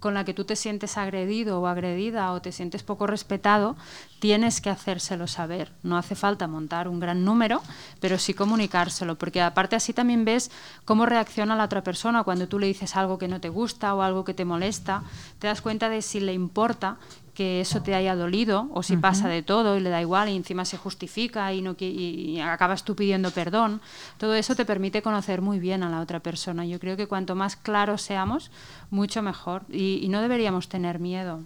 con 0.00 0.14
la 0.14 0.24
que 0.24 0.34
tú 0.34 0.44
te 0.44 0.56
sientes 0.56 0.96
agredido 0.96 1.60
o 1.60 1.66
agredida 1.66 2.32
o 2.32 2.40
te 2.40 2.52
sientes 2.52 2.82
poco 2.82 3.06
respetado, 3.06 3.76
tienes 4.20 4.60
que 4.60 4.70
hacérselo 4.70 5.26
saber. 5.26 5.72
No 5.82 5.96
hace 5.96 6.14
falta 6.14 6.46
montar 6.46 6.88
un 6.88 7.00
gran 7.00 7.24
número, 7.24 7.62
pero 8.00 8.18
sí 8.18 8.34
comunicárselo, 8.34 9.16
porque 9.16 9.40
aparte 9.40 9.76
así 9.76 9.92
también 9.92 10.24
ves 10.24 10.50
cómo 10.84 11.06
reacciona 11.06 11.56
la 11.56 11.64
otra 11.64 11.82
persona 11.82 12.24
cuando 12.24 12.48
tú 12.48 12.58
le 12.58 12.66
dices 12.66 12.96
algo 12.96 13.18
que 13.18 13.28
no 13.28 13.40
te 13.40 13.48
gusta 13.48 13.94
o 13.94 14.02
algo 14.02 14.24
que 14.24 14.34
te 14.34 14.44
molesta, 14.44 15.02
te 15.38 15.46
das 15.46 15.62
cuenta 15.62 15.88
de 15.88 16.02
si 16.02 16.20
le 16.20 16.32
importa 16.32 16.98
que 17.38 17.60
eso 17.60 17.82
te 17.82 17.94
haya 17.94 18.16
dolido 18.16 18.66
o 18.72 18.82
si 18.82 18.94
uh 18.94 18.96
-huh. 18.96 19.00
pasa 19.00 19.28
de 19.28 19.44
todo 19.44 19.76
y 19.76 19.80
le 19.80 19.90
da 19.90 20.00
igual 20.00 20.28
y 20.28 20.34
encima 20.34 20.64
se 20.64 20.76
justifica 20.76 21.52
y, 21.52 21.62
no, 21.62 21.76
y, 21.78 21.86
y, 21.86 22.40
acabas 22.40 22.82
tú 22.82 22.96
pidiendo 22.96 23.30
perdón. 23.30 23.80
Todo 24.16 24.34
eso 24.34 24.56
te 24.56 24.64
permite 24.64 25.02
conocer 25.02 25.40
muy 25.40 25.60
bien 25.60 25.84
a 25.84 25.88
la 25.88 26.00
otra 26.00 26.18
persona. 26.18 26.66
Yo 26.66 26.80
creo 26.80 26.96
que 26.96 27.06
cuanto 27.06 27.36
más 27.36 27.54
claros 27.54 28.02
seamos, 28.02 28.50
mucho 28.90 29.22
mejor 29.22 29.62
y, 29.70 30.00
y 30.02 30.08
no 30.08 30.20
deberíamos 30.20 30.68
tener 30.68 30.98
miedo. 30.98 31.44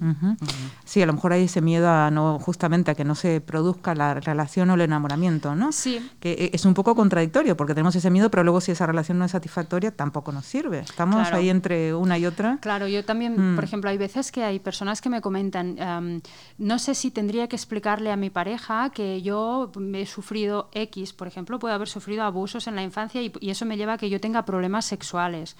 Uh 0.00 0.06
-huh. 0.06 0.32
Uh 0.32 0.36
-huh. 0.36 0.70
Sí, 0.84 1.02
a 1.02 1.06
lo 1.06 1.12
mejor 1.12 1.32
hay 1.32 1.44
ese 1.44 1.60
miedo 1.60 1.88
a 1.88 2.10
no, 2.10 2.38
justamente 2.38 2.90
a 2.90 2.94
que 2.94 3.04
no 3.04 3.14
se 3.14 3.40
produzca 3.40 3.94
la 3.94 4.14
relación 4.14 4.70
o 4.70 4.74
el 4.74 4.80
enamoramiento, 4.82 5.54
¿no? 5.54 5.72
Sí. 5.72 6.10
Que 6.20 6.32
e, 6.32 6.50
es 6.54 6.64
un 6.64 6.74
poco 6.74 6.94
contradictorio 6.94 7.56
porque 7.56 7.74
tenemos 7.74 7.94
ese 7.96 8.10
miedo, 8.10 8.30
pero 8.30 8.44
luego 8.44 8.60
si 8.60 8.72
esa 8.72 8.86
relación 8.86 9.18
no 9.18 9.24
es 9.24 9.32
satisfactoria 9.32 9.90
tampoco 9.90 10.32
nos 10.32 10.46
sirve. 10.46 10.80
Estamos 10.80 11.22
claro. 11.22 11.36
ahí 11.36 11.50
entre 11.50 11.94
una 11.94 12.18
y 12.18 12.26
otra. 12.26 12.58
Claro, 12.60 12.88
yo 12.88 13.04
también, 13.04 13.52
mm. 13.52 13.54
por 13.56 13.64
ejemplo, 13.64 13.90
hay 13.90 13.98
veces 13.98 14.32
que 14.32 14.44
hay 14.44 14.58
personas 14.58 15.00
que 15.00 15.08
me 15.08 15.20
comentan, 15.20 15.76
um, 15.78 16.20
no 16.58 16.78
sé 16.78 16.94
si 16.94 17.10
tendría 17.10 17.48
que 17.48 17.56
explicarle 17.56 18.12
a 18.12 18.16
mi 18.16 18.30
pareja 18.30 18.90
que 18.90 19.22
yo 19.22 19.70
he 19.94 20.06
sufrido 20.06 20.68
X, 20.72 21.12
por 21.12 21.26
ejemplo, 21.26 21.58
puedo 21.58 21.74
haber 21.74 21.88
sufrido 21.88 22.22
abusos 22.24 22.66
en 22.66 22.76
la 22.76 22.82
infancia 22.82 23.22
y, 23.22 23.32
y 23.40 23.50
eso 23.50 23.64
me 23.64 23.76
lleva 23.76 23.94
a 23.94 23.98
que 23.98 24.10
yo 24.10 24.20
tenga 24.20 24.44
problemas 24.44 24.84
sexuales. 24.84 25.56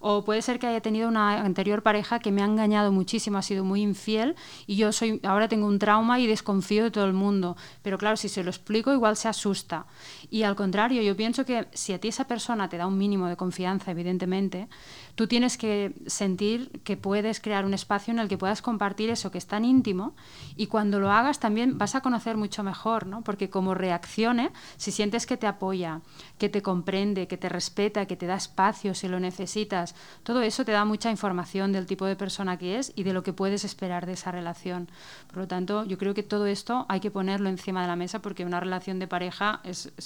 O 0.00 0.24
puede 0.24 0.42
ser 0.42 0.58
que 0.58 0.66
haya 0.66 0.80
tenido 0.80 1.08
una 1.08 1.40
anterior 1.40 1.82
pareja 1.82 2.18
que 2.18 2.32
me 2.32 2.42
ha 2.42 2.46
engañado 2.46 2.92
muchísimo, 2.92 3.38
ha 3.38 3.42
sido 3.42 3.64
muy 3.64 3.81
infiel 3.82 4.36
y 4.66 4.76
yo 4.76 4.92
soy 4.92 5.20
ahora 5.22 5.48
tengo 5.48 5.66
un 5.66 5.78
trauma 5.78 6.18
y 6.18 6.26
desconfío 6.26 6.84
de 6.84 6.90
todo 6.90 7.04
el 7.04 7.12
mundo. 7.12 7.56
Pero 7.82 7.98
claro, 7.98 8.16
si 8.16 8.28
se 8.28 8.42
lo 8.42 8.50
explico 8.50 8.92
igual 8.92 9.16
se 9.16 9.28
asusta. 9.28 9.86
Y 10.30 10.44
al 10.44 10.56
contrario, 10.56 11.02
yo 11.02 11.16
pienso 11.16 11.44
que 11.44 11.66
si 11.72 11.92
a 11.92 12.00
ti 12.00 12.08
esa 12.08 12.26
persona 12.26 12.68
te 12.68 12.78
da 12.78 12.86
un 12.86 12.98
mínimo 12.98 13.28
de 13.28 13.36
confianza, 13.36 13.90
evidentemente, 13.90 14.68
tú 15.14 15.26
tienes 15.26 15.58
que 15.58 15.94
sentir 16.06 16.80
que 16.84 16.96
puedes 16.96 17.40
crear 17.40 17.64
un 17.64 17.74
espacio 17.74 18.12
en 18.12 18.18
el 18.18 18.28
que 18.28 18.38
puedas 18.38 18.62
compartir 18.62 19.10
eso 19.10 19.30
que 19.30 19.38
es 19.38 19.46
tan 19.46 19.64
íntimo 19.64 20.14
y 20.56 20.66
cuando 20.66 21.00
lo 21.00 21.10
hagas 21.10 21.40
también 21.40 21.78
vas 21.78 21.94
a 21.94 22.00
conocer 22.00 22.36
mucho 22.36 22.62
mejor, 22.62 23.06
¿no? 23.06 23.22
Porque 23.22 23.50
como 23.50 23.74
reaccione, 23.74 24.50
si 24.76 24.90
sientes 24.90 25.26
que 25.26 25.36
te 25.36 25.46
apoya, 25.46 26.00
que 26.38 26.48
te 26.48 26.62
comprende, 26.62 27.26
que 27.26 27.36
te 27.36 27.48
respeta, 27.48 28.06
que 28.06 28.16
te 28.16 28.26
da 28.26 28.36
espacio 28.36 28.94
si 28.94 29.08
lo 29.08 29.20
necesitas, 29.20 29.94
todo 30.22 30.42
eso 30.42 30.64
te 30.64 30.72
da 30.72 30.84
mucha 30.84 31.10
información 31.10 31.72
del 31.72 31.86
tipo 31.86 32.06
de 32.06 32.16
persona 32.16 32.56
que 32.56 32.78
es 32.78 32.92
y 32.96 33.02
de 33.02 33.12
lo 33.12 33.22
que 33.22 33.32
puedes 33.32 33.64
esperar 33.64 34.06
de 34.06 34.12
esa 34.12 34.32
relación. 34.32 34.88
Por 35.28 35.38
lo 35.38 35.48
tanto, 35.48 35.84
yo 35.84 35.98
creo 35.98 36.14
que 36.14 36.22
todo 36.22 36.46
esto 36.46 36.86
hay 36.88 37.00
que 37.00 37.10
ponerlo 37.10 37.48
encima 37.48 37.82
de 37.82 37.88
la 37.88 37.96
mesa 37.96 38.20
porque 38.20 38.44
una 38.44 38.60
relación 38.60 38.98
de 38.98 39.06
pareja 39.06 39.60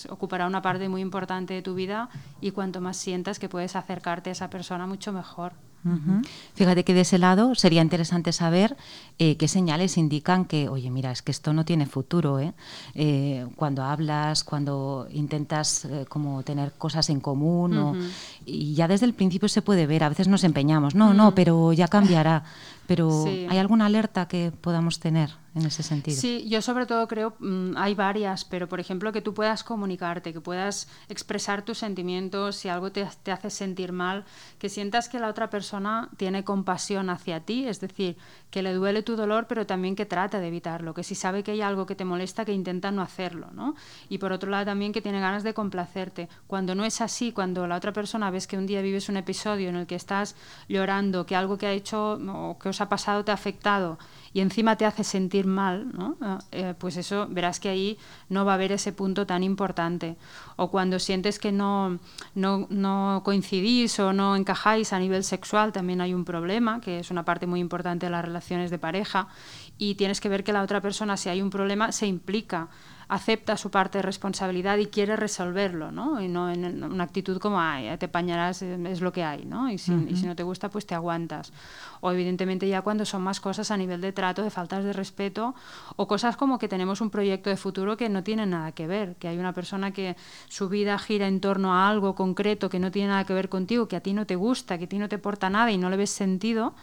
ocupará 0.08 0.46
una 0.46 0.62
parte 0.62 0.88
muy 0.88 1.00
importante 1.00 1.54
de 1.54 1.62
tu 1.62 1.74
vida 1.74 2.08
y 2.40 2.50
cuanto 2.50 2.80
más 2.80 2.96
sientas 2.96 3.38
que 3.38 3.48
puedes 3.48 3.76
acercarte 3.76 4.30
a 4.30 4.32
esa 4.32 4.50
persona, 4.50 4.86
mucho 4.96 5.12
mejor. 5.12 5.52
Fíjate 6.54 6.82
que 6.84 6.94
de 6.94 7.02
ese 7.02 7.16
lado 7.18 7.54
sería 7.54 7.80
interesante 7.80 8.32
saber 8.32 8.76
eh, 9.20 9.36
qué 9.36 9.46
señales 9.46 9.96
indican 9.98 10.44
que, 10.44 10.68
oye, 10.68 10.90
mira, 10.90 11.12
es 11.12 11.22
que 11.22 11.30
esto 11.30 11.52
no 11.52 11.64
tiene 11.64 11.86
futuro. 11.86 12.40
¿eh? 12.40 12.54
eh 12.94 13.46
cuando 13.54 13.84
hablas, 13.84 14.42
cuando 14.42 15.06
intentas 15.12 15.84
eh, 15.84 16.04
como 16.08 16.42
tener 16.42 16.72
cosas 16.72 17.08
en 17.10 17.20
común, 17.20 18.10
y 18.44 18.74
ya 18.74 18.88
desde 18.88 19.06
el 19.06 19.14
principio 19.14 19.48
se 19.48 19.62
puede 19.62 19.86
ver, 19.86 20.02
a 20.02 20.08
veces 20.08 20.26
nos 20.26 20.42
empeñamos, 20.42 20.96
no, 20.96 21.14
no, 21.14 21.34
pero 21.36 21.72
ya 21.72 21.86
cambiará. 21.86 22.42
Pero 22.88 23.24
¿hay 23.48 23.58
alguna 23.58 23.86
alerta 23.86 24.26
que 24.26 24.52
podamos 24.60 24.98
tener 24.98 25.30
en 25.56 25.64
ese 25.64 25.82
sentido? 25.82 26.20
Sí, 26.20 26.46
yo 26.48 26.60
sobre 26.60 26.84
todo 26.84 27.08
creo, 27.08 27.34
mm, 27.38 27.76
hay 27.76 27.94
varias, 27.94 28.44
pero 28.44 28.68
por 28.68 28.78
ejemplo 28.78 29.10
que 29.10 29.22
tú 29.22 29.32
puedas 29.32 29.64
comunicarte, 29.64 30.34
que 30.34 30.40
puedas 30.40 30.86
expresar 31.08 31.64
tus 31.64 31.78
sentimientos, 31.78 32.56
si 32.56 32.68
algo 32.68 32.92
te, 32.92 33.08
te 33.22 33.32
hace 33.32 33.48
sentir 33.48 33.92
mal, 33.92 34.26
que 34.58 34.68
sientas 34.68 35.08
que 35.08 35.18
la 35.18 35.28
otra 35.28 35.48
persona 35.48 36.10
tiene 36.18 36.44
compasión 36.44 37.08
hacia 37.08 37.40
ti, 37.40 37.66
es 37.66 37.80
decir, 37.80 38.18
que 38.56 38.62
le 38.62 38.72
duele 38.72 39.02
tu 39.02 39.16
dolor, 39.16 39.44
pero 39.50 39.66
también 39.66 39.94
que 39.94 40.06
trata 40.06 40.40
de 40.40 40.48
evitarlo, 40.48 40.94
que 40.94 41.02
si 41.02 41.14
sabe 41.14 41.42
que 41.42 41.50
hay 41.50 41.60
algo 41.60 41.84
que 41.84 41.94
te 41.94 42.06
molesta, 42.06 42.46
que 42.46 42.54
intenta 42.54 42.90
no 42.90 43.02
hacerlo, 43.02 43.48
¿no? 43.52 43.74
Y 44.08 44.16
por 44.16 44.32
otro 44.32 44.50
lado 44.50 44.64
también 44.64 44.94
que 44.94 45.02
tiene 45.02 45.20
ganas 45.20 45.42
de 45.42 45.52
complacerte. 45.52 46.30
Cuando 46.46 46.74
no 46.74 46.86
es 46.86 47.02
así, 47.02 47.32
cuando 47.32 47.66
la 47.66 47.76
otra 47.76 47.92
persona 47.92 48.30
ves 48.30 48.46
que 48.46 48.56
un 48.56 48.66
día 48.66 48.80
vives 48.80 49.10
un 49.10 49.18
episodio 49.18 49.68
en 49.68 49.76
el 49.76 49.86
que 49.86 49.94
estás 49.94 50.36
llorando, 50.70 51.26
que 51.26 51.36
algo 51.36 51.58
que 51.58 51.66
ha 51.66 51.72
hecho 51.72 52.14
o 52.14 52.58
que 52.58 52.70
ha 52.78 52.88
pasado 52.88 53.26
te 53.26 53.30
ha 53.30 53.34
afectado 53.34 53.98
y 54.36 54.40
encima 54.40 54.76
te 54.76 54.84
hace 54.84 55.02
sentir 55.02 55.46
mal, 55.46 55.92
¿no? 55.96 56.16
Ah, 56.20 56.38
eh, 56.52 56.74
pues 56.78 56.98
eso 56.98 57.26
verás 57.30 57.58
que 57.58 57.70
ahí 57.70 57.98
no 58.28 58.44
va 58.44 58.52
a 58.52 58.54
haber 58.56 58.70
ese 58.70 58.92
punto 58.92 59.26
tan 59.26 59.42
importante. 59.42 60.16
O 60.56 60.70
cuando 60.70 60.98
sientes 60.98 61.38
que 61.38 61.52
no, 61.52 61.98
no, 62.34 62.66
no 62.68 63.22
coincidís 63.24 63.98
o 63.98 64.12
no 64.12 64.36
encajáis 64.36 64.92
a 64.92 64.98
nivel 64.98 65.24
sexual, 65.24 65.72
también 65.72 66.02
hay 66.02 66.12
un 66.12 66.26
problema, 66.26 66.82
que 66.82 66.98
es 66.98 67.10
una 67.10 67.24
parte 67.24 67.46
muy 67.46 67.60
importante 67.60 68.04
de 68.04 68.10
las 68.10 68.26
de 68.48 68.78
pareja, 68.78 69.28
y 69.78 69.96
tienes 69.96 70.20
que 70.20 70.28
ver 70.28 70.44
que 70.44 70.52
la 70.52 70.62
otra 70.62 70.80
persona, 70.80 71.16
si 71.16 71.28
hay 71.28 71.42
un 71.42 71.50
problema, 71.50 71.92
se 71.92 72.06
implica 72.06 72.68
acepta 73.08 73.56
su 73.56 73.70
parte 73.70 73.98
de 73.98 74.02
responsabilidad 74.02 74.78
y 74.78 74.86
quiere 74.86 75.14
resolverlo, 75.14 75.92
¿no? 75.92 76.20
Y 76.20 76.28
no 76.28 76.50
en 76.50 76.82
una 76.82 77.04
actitud 77.04 77.38
como, 77.38 77.60
ay, 77.60 77.96
te 77.98 78.08
pañarás, 78.08 78.62
es 78.62 79.00
lo 79.00 79.12
que 79.12 79.22
hay, 79.22 79.44
¿no? 79.44 79.70
Y 79.70 79.78
si, 79.78 79.92
y 80.08 80.16
si 80.16 80.26
no 80.26 80.34
te 80.34 80.42
gusta, 80.42 80.70
pues 80.70 80.86
te 80.86 80.94
aguantas. 80.94 81.52
O 82.00 82.10
evidentemente 82.10 82.68
ya 82.68 82.82
cuando 82.82 83.04
son 83.04 83.22
más 83.22 83.40
cosas 83.40 83.70
a 83.70 83.76
nivel 83.76 84.00
de 84.00 84.12
trato, 84.12 84.42
de 84.42 84.50
faltas 84.50 84.82
de 84.82 84.92
respeto, 84.92 85.54
o 85.94 86.08
cosas 86.08 86.36
como 86.36 86.58
que 86.58 86.66
tenemos 86.66 87.00
un 87.00 87.10
proyecto 87.10 87.48
de 87.48 87.56
futuro 87.56 87.96
que 87.96 88.08
no 88.08 88.24
tiene 88.24 88.44
nada 88.44 88.72
que 88.72 88.88
ver, 88.88 89.14
que 89.16 89.28
hay 89.28 89.38
una 89.38 89.52
persona 89.52 89.92
que 89.92 90.16
su 90.48 90.68
vida 90.68 90.98
gira 90.98 91.28
en 91.28 91.40
torno 91.40 91.74
a 91.74 91.88
algo 91.88 92.16
concreto 92.16 92.68
que 92.68 92.80
no 92.80 92.90
tiene 92.90 93.08
nada 93.08 93.24
que 93.24 93.34
ver 93.34 93.48
contigo, 93.48 93.86
que 93.86 93.94
a 93.94 94.00
ti 94.00 94.14
no 94.14 94.26
te 94.26 94.34
gusta, 94.34 94.78
que 94.78 94.84
a 94.84 94.88
ti 94.88 94.98
no 94.98 95.08
te 95.08 95.18
porta 95.18 95.48
nada 95.48 95.70
y 95.70 95.78
no 95.78 95.90
le 95.90 95.96
ves 95.96 96.10
sentido, 96.10 96.74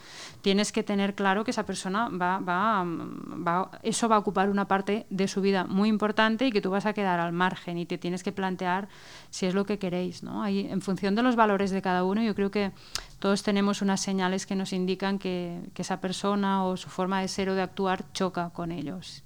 tienes 0.41 0.71
que 0.71 0.83
tener 0.83 1.15
claro 1.15 1.43
que 1.43 1.51
esa 1.51 1.65
persona 1.65 2.07
va, 2.07 2.39
va, 2.39 2.85
va 2.85 3.71
eso 3.81 4.07
va 4.07 4.15
a 4.15 4.19
ocupar 4.19 4.49
una 4.49 4.69
parte 4.69 5.05
de 5.09 5.27
su 5.27 5.41
vida 5.41 5.65
muy 5.65 5.89
importante 5.89 6.12
y 6.45 6.51
que 6.51 6.61
tú 6.61 6.69
vas 6.69 6.85
a 6.85 6.93
quedar 6.93 7.19
al 7.19 7.33
margen 7.33 7.77
y 7.77 7.85
te 7.85 7.97
tienes 7.97 8.23
que 8.23 8.31
plantear 8.31 8.87
si 9.29 9.45
es 9.45 9.53
lo 9.53 9.65
que 9.65 9.79
queréis. 9.79 10.23
¿no? 10.23 10.43
Ahí, 10.43 10.67
en 10.69 10.81
función 10.81 11.15
de 11.15 11.23
los 11.23 11.35
valores 11.35 11.71
de 11.71 11.81
cada 11.81 12.03
uno, 12.03 12.21
yo 12.21 12.35
creo 12.35 12.51
que 12.51 12.71
todos 13.19 13.43
tenemos 13.43 13.81
unas 13.81 14.01
señales 14.01 14.45
que 14.45 14.55
nos 14.55 14.73
indican 14.73 15.19
que, 15.19 15.61
esa 15.75 15.99
persona 15.99 16.63
o 16.63 16.77
su 16.77 16.87
forma 16.89 17.19
de 17.19 17.27
ser 17.27 17.49
o 17.49 17.55
de 17.55 17.61
actuar 17.61 18.05
choca 18.13 18.51
con 18.51 18.71
ellos. 18.71 19.23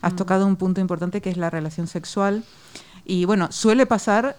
Has 0.00 0.12
mm. 0.12 0.16
tocado 0.16 0.46
un 0.46 0.56
punto 0.56 0.80
importante 0.80 1.20
que 1.20 1.30
es 1.30 1.36
la 1.36 1.50
relación 1.50 1.88
sexual. 1.88 2.44
Y 3.04 3.24
bueno, 3.24 3.48
suele 3.50 3.86
pasar, 3.86 4.36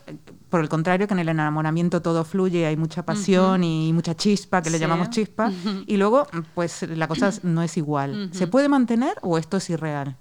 por 0.49 0.61
el 0.61 0.69
contrario, 0.69 1.07
que 1.07 1.13
en 1.13 1.19
el 1.19 1.29
enamoramiento 1.29 2.01
todo 2.01 2.25
fluye, 2.25 2.65
hay 2.65 2.75
mucha 2.75 3.03
pasión 3.03 3.63
y 3.63 3.91
mucha 3.93 4.15
chispa, 4.15 4.61
que 4.61 4.69
le 4.69 4.79
llamamos 4.79 5.09
chispa, 5.09 5.51
y 5.87 5.95
luego, 5.97 6.27
pues 6.53 6.81
la 6.89 7.07
cosa 7.07 7.31
no 7.43 7.61
es 7.61 7.77
igual. 7.77 8.29
¿Se 8.33 8.47
puede 8.47 8.67
mantener 8.67 9.15
o 9.21 9.37
esto 9.37 9.57
es 9.57 9.69
irreal? 9.69 10.17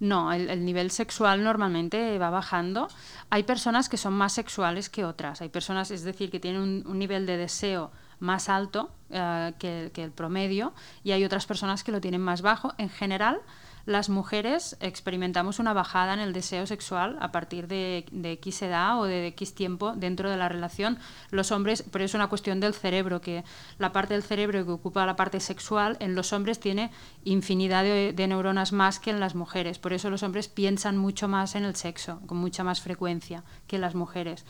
No, 0.00 0.32
el, 0.32 0.64
nivel 0.64 0.90
sexual 0.90 1.44
normalmente 1.44 2.18
va 2.18 2.30
bajando. 2.30 2.88
Hay 3.28 3.42
personas 3.42 3.90
que 3.90 3.98
son 3.98 4.14
más 4.14 4.32
sexuales 4.32 4.88
que 4.88 5.04
otras. 5.04 5.42
Hay 5.42 5.50
personas, 5.50 5.90
es 5.90 6.04
decir, 6.04 6.30
que 6.30 6.40
tienen 6.40 6.84
un, 6.86 6.98
nivel 6.98 7.26
de 7.26 7.36
deseo 7.36 7.92
más 8.18 8.48
alto 8.48 8.90
eh, 9.10 9.52
que, 9.58 9.90
el 9.94 10.10
promedio 10.10 10.72
y 11.04 11.12
hay 11.12 11.22
otras 11.24 11.44
personas 11.44 11.84
que 11.84 11.92
lo 11.92 12.00
tienen 12.00 12.22
más 12.22 12.40
bajo. 12.40 12.72
En 12.78 12.88
general, 12.88 13.40
las 13.86 14.08
mujeres 14.08 14.76
experimentamos 14.80 15.58
una 15.58 15.72
bajada 15.72 16.14
en 16.14 16.20
el 16.20 16.32
deseo 16.32 16.66
sexual 16.66 17.16
a 17.20 17.32
partir 17.32 17.66
de, 17.66 18.06
de, 18.10 18.32
X 18.32 18.62
edad 18.62 19.00
o 19.00 19.04
de 19.04 19.28
X 19.28 19.54
tiempo 19.54 19.92
dentro 19.96 20.30
de 20.30 20.36
la 20.36 20.48
relación. 20.48 20.98
Los 21.30 21.52
hombres, 21.52 21.84
pero 21.90 22.04
es 22.04 22.14
una 22.14 22.28
cuestión 22.28 22.60
del 22.60 22.74
cerebro, 22.74 23.20
que 23.20 23.44
la 23.78 23.92
parte 23.92 24.14
del 24.14 24.22
cerebro 24.22 24.64
que 24.64 24.72
ocupa 24.72 25.06
la 25.06 25.16
parte 25.16 25.40
sexual 25.40 25.96
en 26.00 26.14
los 26.14 26.32
hombres 26.32 26.60
tiene 26.60 26.90
infinidad 27.24 27.82
de, 27.82 28.12
de 28.12 28.26
neuronas 28.26 28.72
más 28.72 28.98
que 28.98 29.10
en 29.10 29.20
las 29.20 29.34
mujeres. 29.34 29.78
Por 29.78 29.92
eso 29.92 30.10
los 30.10 30.22
hombres 30.22 30.48
piensan 30.48 30.96
mucho 30.96 31.28
más 31.28 31.54
en 31.54 31.64
el 31.64 31.76
sexo, 31.76 32.20
con 32.26 32.38
mucha 32.38 32.64
más 32.64 32.80
frecuencia 32.80 33.44
que 33.66 33.78
las 33.78 33.94
mujeres. 33.94 34.44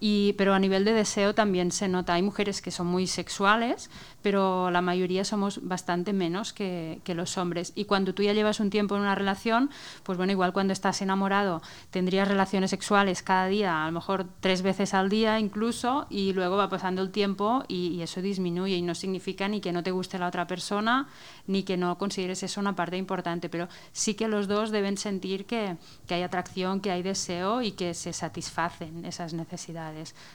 Y, 0.00 0.32
pero 0.38 0.54
a 0.54 0.58
nivel 0.58 0.86
de 0.86 0.94
deseo 0.94 1.34
también 1.34 1.70
se 1.70 1.86
nota. 1.86 2.14
Hay 2.14 2.22
mujeres 2.22 2.62
que 2.62 2.70
son 2.70 2.86
muy 2.86 3.06
sexuales, 3.06 3.90
pero 4.22 4.70
la 4.70 4.80
mayoría 4.80 5.24
somos 5.24 5.60
bastante 5.62 6.14
menos 6.14 6.54
que, 6.54 7.00
que, 7.04 7.14
los 7.14 7.36
hombres. 7.36 7.72
Y 7.74 7.84
cuando 7.84 8.14
tú 8.14 8.22
ya 8.22 8.32
llevas 8.32 8.60
un 8.60 8.70
tiempo 8.70 8.96
en 8.96 9.02
una 9.02 9.14
relación, 9.14 9.70
pues 10.02 10.16
bueno, 10.16 10.32
igual 10.32 10.54
cuando 10.54 10.72
estás 10.72 11.02
enamorado 11.02 11.60
tendrías 11.90 12.28
relaciones 12.28 12.70
sexuales 12.70 13.22
cada 13.22 13.46
día, 13.46 13.82
a 13.82 13.86
lo 13.86 13.92
mejor 13.92 14.26
tres 14.40 14.62
veces 14.62 14.94
al 14.94 15.10
día 15.10 15.38
incluso, 15.38 16.06
y 16.08 16.32
luego 16.32 16.56
va 16.56 16.70
pasando 16.70 17.02
el 17.02 17.10
tiempo 17.10 17.64
y, 17.68 17.88
y 17.88 18.02
eso 18.02 18.22
disminuye 18.22 18.76
y 18.76 18.82
no 18.82 18.94
significa 18.94 19.48
ni 19.48 19.60
que 19.60 19.72
no 19.72 19.82
te 19.82 19.90
guste 19.90 20.18
la 20.18 20.28
otra 20.28 20.46
persona, 20.46 21.08
ni 21.46 21.62
que 21.62 21.76
no 21.76 21.98
consideres 21.98 22.42
eso 22.42 22.60
una 22.60 22.74
parte 22.74 22.96
importante, 22.96 23.50
pero 23.50 23.68
sí 23.92 24.14
que 24.14 24.28
los 24.28 24.48
dos 24.48 24.70
deben 24.70 24.96
sentir 24.96 25.44
que, 25.44 25.76
que 26.06 26.14
hay 26.14 26.22
atracción, 26.22 26.80
que 26.80 26.90
hay 26.90 27.02
deseo 27.02 27.60
y 27.60 27.72
que 27.72 27.92
se 27.92 28.14
satisfacen 28.14 29.04
esas 29.04 29.34
necesidades 29.34 29.89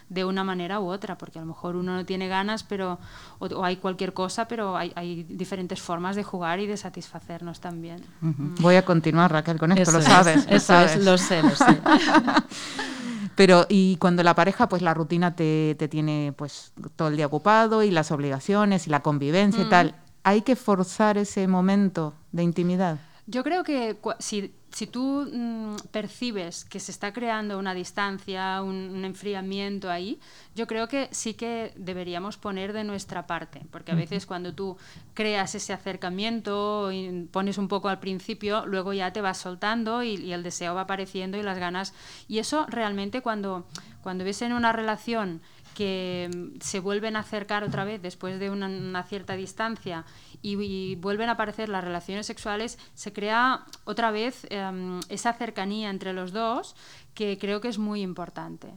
de 0.10 0.26
una 0.26 0.44
manera 0.44 0.80
u 0.80 0.88
otra, 0.88 1.18
porque 1.18 1.40
a 1.40 1.42
lo 1.42 1.48
mejor 1.48 1.76
uno 1.76 1.96
no 1.96 2.06
tiene 2.06 2.28
ganas, 2.28 2.64
pero 2.64 3.00
o, 3.40 3.64
hay 3.64 3.78
cualquier 3.78 4.14
cosa, 4.14 4.48
pero 4.48 4.78
hay, 4.78 4.92
hay, 4.96 5.24
diferentes 5.24 5.82
formas 5.82 6.16
de 6.16 6.24
jugar 6.24 6.60
y 6.60 6.68
de 6.68 6.78
satisfacernos 6.78 7.60
también. 7.60 8.04
Voy 8.60 8.76
a 8.76 8.86
continuar, 8.86 9.32
Raquel, 9.32 9.58
con 9.58 9.72
esto, 9.72 9.92
lo 9.92 10.02
sabes. 10.02 10.46
eso 10.50 10.80
es, 10.80 11.04
lo 11.04 11.18
sé, 11.18 11.42
lo 11.42 11.56
sé. 11.56 11.66
Pero, 13.36 13.66
y 13.68 13.98
cuando 13.98 14.24
la 14.24 14.34
pareja, 14.34 14.70
pues 14.70 14.82
la 14.82 14.94
rutina 14.94 15.36
te, 15.36 15.76
te, 15.78 15.90
tiene 15.90 16.34
pues 16.38 16.72
todo 16.96 17.10
el 17.10 17.18
día 17.18 17.26
ocupado 17.26 17.84
y 17.84 17.92
las 17.92 18.12
obligaciones 18.12 18.88
y 18.88 18.90
la 18.90 19.02
convivencia 19.02 19.62
y 19.62 19.70
tal, 19.70 19.96
¿hay 20.24 20.42
que 20.42 20.56
forzar 20.56 21.18
ese 21.18 21.48
momento 21.48 22.14
de 22.32 22.44
intimidad? 22.44 22.98
Yo 23.28 23.44
creo 23.44 23.64
que 23.64 23.98
si, 24.20 24.54
si 24.72 24.86
tú 24.86 25.28
mm, 25.32 25.78
percibes 25.92 26.64
que 26.64 26.80
se 26.80 26.92
está 26.92 27.12
creando 27.12 27.58
una 27.58 27.74
distancia, 27.74 28.62
un, 28.62 29.04
enfriamiento 29.04 29.90
ahí, 29.90 30.20
yo 30.54 30.68
creo 30.68 30.88
que 30.88 31.10
sí 31.12 31.34
que 31.34 31.74
deberíamos 31.76 32.38
poner 32.38 32.72
de 32.72 32.84
nuestra 32.84 33.26
parte, 33.26 33.66
porque 33.72 33.94
a 33.94 33.96
veces 33.96 34.28
cuando 34.28 34.54
tú 34.54 34.78
creas 35.16 35.56
ese 35.56 35.74
acercamiento 35.74 36.92
y 36.92 37.28
pones 37.32 37.58
un 37.58 37.68
poco 37.68 37.90
al 37.90 38.00
principio, 38.00 38.68
luego 38.68 38.94
ya 38.94 39.12
te 39.12 39.22
vas 39.22 39.40
soltando 39.40 40.04
y, 40.04 40.18
y 40.18 40.32
el 40.32 40.44
deseo 40.44 40.76
va 40.76 40.82
apareciendo 40.82 41.38
y 41.40 41.42
las 41.42 41.58
ganas. 41.58 41.96
Y 42.28 42.38
eso 42.38 42.68
realmente 42.70 43.22
cuando, 43.22 43.66
cuando 44.04 44.24
ves 44.24 44.44
en 44.44 44.54
una 44.54 44.72
relación 44.72 45.42
que 45.76 46.30
mm, 46.34 46.60
se 46.62 46.80
vuelven 46.80 47.16
a 47.16 47.20
acercar 47.20 47.64
otra 47.64 47.84
vez 47.84 48.02
después 48.02 48.40
de 48.40 48.50
una, 48.50 49.04
cierta 49.04 49.36
distancia 49.36 50.06
y, 50.42 50.96
vuelven 50.96 51.30
a 51.30 51.34
aparecer 51.34 51.70
las 51.70 51.84
relaciones 51.84 52.26
sexuales, 52.26 52.80
se 52.96 53.14
crea 53.14 53.66
otra 53.84 54.10
vez 54.10 54.48
em, 54.50 55.00
esa 55.10 55.34
cercanía 55.34 55.92
entre 55.92 56.14
los 56.14 56.32
dos 56.32 56.76
que 57.14 57.38
creo 57.38 57.62
que 57.62 57.68
es 57.68 57.78
muy 57.78 58.02
importante. 58.02 58.74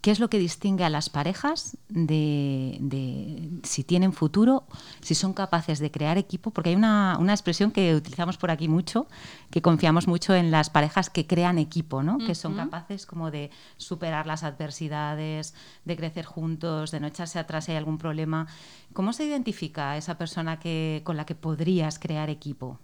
¿Qué 0.00 0.12
es 0.12 0.20
lo 0.20 0.30
que 0.30 0.38
distingue 0.38 0.84
a 0.84 0.90
las 0.90 1.10
parejas 1.10 1.76
de, 1.88 3.50
si 3.64 3.82
tienen 3.82 4.12
futuro, 4.12 4.64
si 5.00 5.16
son 5.16 5.32
capaces 5.32 5.80
de 5.80 5.90
crear 5.90 6.18
equipo? 6.18 6.52
Porque 6.52 6.70
hay 6.70 6.76
una, 6.76 7.18
expresión 7.30 7.72
que 7.72 7.96
utilizamos 7.96 8.36
por 8.36 8.52
aquí 8.52 8.68
mucho, 8.68 9.08
que 9.50 9.60
confiamos 9.60 10.06
mucho 10.06 10.34
en 10.34 10.52
las 10.52 10.70
parejas 10.70 11.10
que 11.10 11.26
crean 11.26 11.58
equipo, 11.58 12.04
¿no? 12.04 12.18
que 12.18 12.36
son 12.36 12.54
capaces 12.54 13.06
como 13.06 13.32
de 13.32 13.50
superar 13.76 14.26
las 14.26 14.44
adversidades, 14.44 15.54
de 15.84 15.96
crecer 15.96 16.24
juntos, 16.24 16.92
de 16.92 17.00
no 17.00 17.08
echarse 17.08 17.40
atrás 17.40 17.64
si 17.64 17.72
hay 17.72 17.78
algún 17.78 17.98
problema. 17.98 18.46
¿Cómo 18.92 19.12
se 19.12 19.24
identifica 19.24 19.96
esa 19.96 20.16
persona 20.16 20.60
que, 20.60 21.02
con 21.04 21.16
la 21.16 21.26
que 21.26 21.34
podrías 21.34 21.98
crear 21.98 22.30
equipo? 22.30 22.78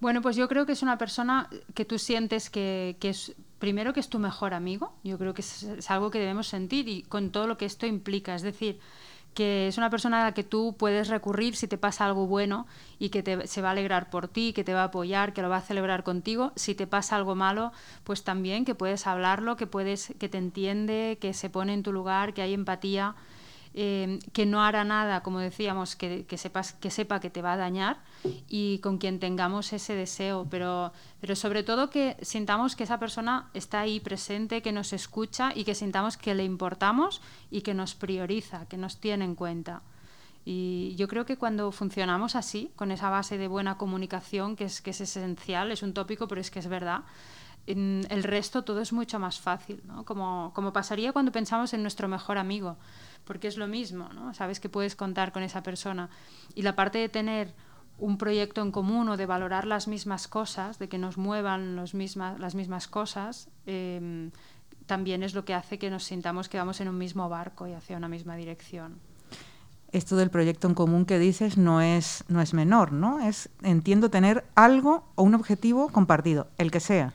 Bueno, 0.00 0.22
pues 0.22 0.36
yo 0.36 0.48
creo 0.48 0.64
que 0.64 0.72
es 0.72 0.82
una 0.82 0.98
persona 0.98 1.48
que 1.74 1.84
tú 1.84 1.98
sientes 1.98 2.50
que, 2.50 2.96
que 3.00 3.10
es 3.10 3.34
primero 3.58 3.92
que 3.92 4.00
es 4.00 4.08
tu 4.08 4.18
mejor 4.18 4.54
amigo, 4.54 4.92
yo 5.04 5.18
creo 5.18 5.34
que 5.34 5.42
es, 5.42 5.90
algo 5.90 6.10
que 6.10 6.18
debemos 6.18 6.46
sentir 6.46 6.88
y 6.88 7.02
con 7.02 7.30
todo 7.30 7.46
lo 7.46 7.58
que 7.58 7.64
esto 7.64 7.86
implica, 7.86 8.34
es 8.34 8.42
decir, 8.42 8.78
que 9.34 9.68
es 9.68 9.78
una 9.78 9.90
persona 9.90 10.22
a 10.22 10.24
la 10.26 10.34
que 10.34 10.42
tú 10.42 10.74
puedes 10.78 11.08
recurrir 11.08 11.54
si 11.54 11.68
te 11.68 11.78
pasa 11.78 12.06
algo 12.06 12.26
bueno 12.26 12.66
y 12.98 13.10
que 13.10 13.46
se 13.46 13.62
va 13.62 13.68
a 13.68 13.72
alegrar 13.72 14.10
por 14.10 14.26
ti, 14.26 14.52
que 14.52 14.64
te 14.64 14.74
va 14.74 14.82
a 14.82 14.84
apoyar, 14.84 15.32
que 15.32 15.42
lo 15.42 15.48
va 15.48 15.58
a 15.58 15.60
celebrar 15.60 16.02
contigo. 16.02 16.52
Si 16.56 16.74
te 16.74 16.88
pasa 16.88 17.14
algo 17.14 17.36
malo, 17.36 17.70
pues 18.02 18.24
también 18.24 18.64
que 18.64 18.74
puedes 18.74 19.06
hablarlo, 19.06 19.56
que 19.56 19.68
puedes, 19.68 20.12
que 20.18 20.28
te 20.28 20.38
entiende, 20.38 21.18
que 21.20 21.34
se 21.34 21.50
pone 21.50 21.72
en 21.72 21.84
tu 21.84 21.92
lugar, 21.92 22.34
que 22.34 22.42
hay 22.42 22.52
empatía. 22.52 23.14
Em, 23.80 24.18
que 24.32 24.44
no 24.44 24.60
hará 24.60 24.82
nada, 24.82 25.22
como 25.22 25.38
decíamos, 25.38 25.94
que, 25.94 26.26
sepas, 26.36 26.72
que 26.72 26.90
sepa 26.90 27.20
que 27.20 27.30
te 27.30 27.42
va 27.42 27.52
a 27.52 27.56
dañar 27.56 27.98
y 28.48 28.80
con 28.80 28.98
quien 28.98 29.20
tengamos 29.20 29.72
ese 29.72 29.94
deseo, 29.94 30.48
pero, 30.50 30.92
pero 31.20 31.36
sobre 31.36 31.62
todo 31.62 31.88
que 31.88 32.16
sintamos 32.20 32.74
que 32.74 32.82
esa 32.82 32.98
persona 32.98 33.50
está 33.54 33.78
ahí 33.78 34.00
presente, 34.00 34.62
que 34.62 34.72
nos 34.72 34.92
escucha 34.92 35.52
y 35.54 35.62
que 35.62 35.76
sintamos 35.76 36.16
que 36.16 36.34
le 36.34 36.42
importamos 36.42 37.22
y 37.52 37.60
que 37.60 37.72
nos 37.72 37.94
prioriza, 37.94 38.66
que 38.66 38.76
nos 38.76 38.96
tiene 38.96 39.24
en 39.24 39.36
cuenta. 39.36 39.82
Y 40.44 40.96
yo 40.96 41.06
creo 41.06 41.24
que 41.24 41.36
cuando 41.36 41.70
funcionamos 41.70 42.34
así, 42.34 42.72
con 42.74 42.90
esa 42.90 43.10
base 43.10 43.38
de 43.38 43.46
buena 43.46 43.78
comunicación, 43.78 44.56
que 44.56 44.64
es, 44.64 44.80
que 44.80 44.90
es 44.90 45.00
esencial, 45.00 45.70
es 45.70 45.84
un 45.84 45.94
tópico, 45.94 46.26
pero 46.26 46.40
es 46.40 46.50
que 46.50 46.58
es 46.58 46.66
verdad, 46.66 47.02
en 47.68 48.04
el 48.10 48.24
resto 48.24 48.64
todo 48.64 48.80
es 48.80 48.92
mucho 48.92 49.20
más 49.20 49.38
fácil, 49.38 49.80
¿no? 49.84 50.04
como, 50.04 50.50
como 50.52 50.72
pasaría 50.72 51.12
cuando 51.12 51.30
pensamos 51.30 51.72
en 51.74 51.82
nuestro 51.82 52.08
mejor 52.08 52.38
amigo 52.38 52.76
porque 53.28 53.46
es 53.46 53.58
lo 53.58 53.68
mismo, 53.68 54.08
¿no? 54.14 54.32
Sabes 54.32 54.58
que 54.58 54.70
puedes 54.70 54.96
contar 54.96 55.32
con 55.32 55.42
esa 55.42 55.62
persona. 55.62 56.08
Y 56.54 56.62
la 56.62 56.74
parte 56.74 56.96
de 56.96 57.10
tener 57.10 57.54
un 57.98 58.16
proyecto 58.16 58.62
en 58.62 58.72
común 58.72 59.06
o 59.10 59.18
de 59.18 59.26
valorar 59.26 59.66
las 59.66 59.86
mismas 59.86 60.28
cosas, 60.28 60.78
de 60.78 60.88
que 60.88 60.96
nos 60.96 61.18
muevan 61.18 61.76
los 61.76 61.92
las 61.94 62.54
mismas 62.54 62.88
cosas, 62.88 63.50
em, 63.66 64.30
también 64.86 65.22
es 65.22 65.34
lo 65.34 65.44
que 65.44 65.52
hace 65.52 65.78
que 65.78 65.90
nos 65.90 66.04
sintamos 66.04 66.48
que 66.48 66.56
vamos 66.56 66.80
en 66.80 66.88
un 66.88 66.96
mismo 66.96 67.28
barco 67.28 67.66
y 67.66 67.74
hacia 67.74 67.98
una 67.98 68.08
misma 68.08 68.34
dirección. 68.34 68.98
Esto 69.92 70.16
del 70.16 70.30
proyecto 70.30 70.66
en 70.66 70.74
común 70.74 71.04
que 71.04 71.18
dices 71.18 71.58
no 71.58 71.82
es, 71.82 72.24
no 72.28 72.40
es 72.40 72.54
menor, 72.54 72.92
¿no? 72.92 73.20
Es, 73.20 73.50
entiendo, 73.62 74.08
tener 74.08 74.46
algo 74.54 75.04
o 75.16 75.22
un 75.22 75.34
objetivo 75.34 75.90
compartido, 75.90 76.48
el 76.56 76.70
que 76.70 76.80
sea. 76.80 77.12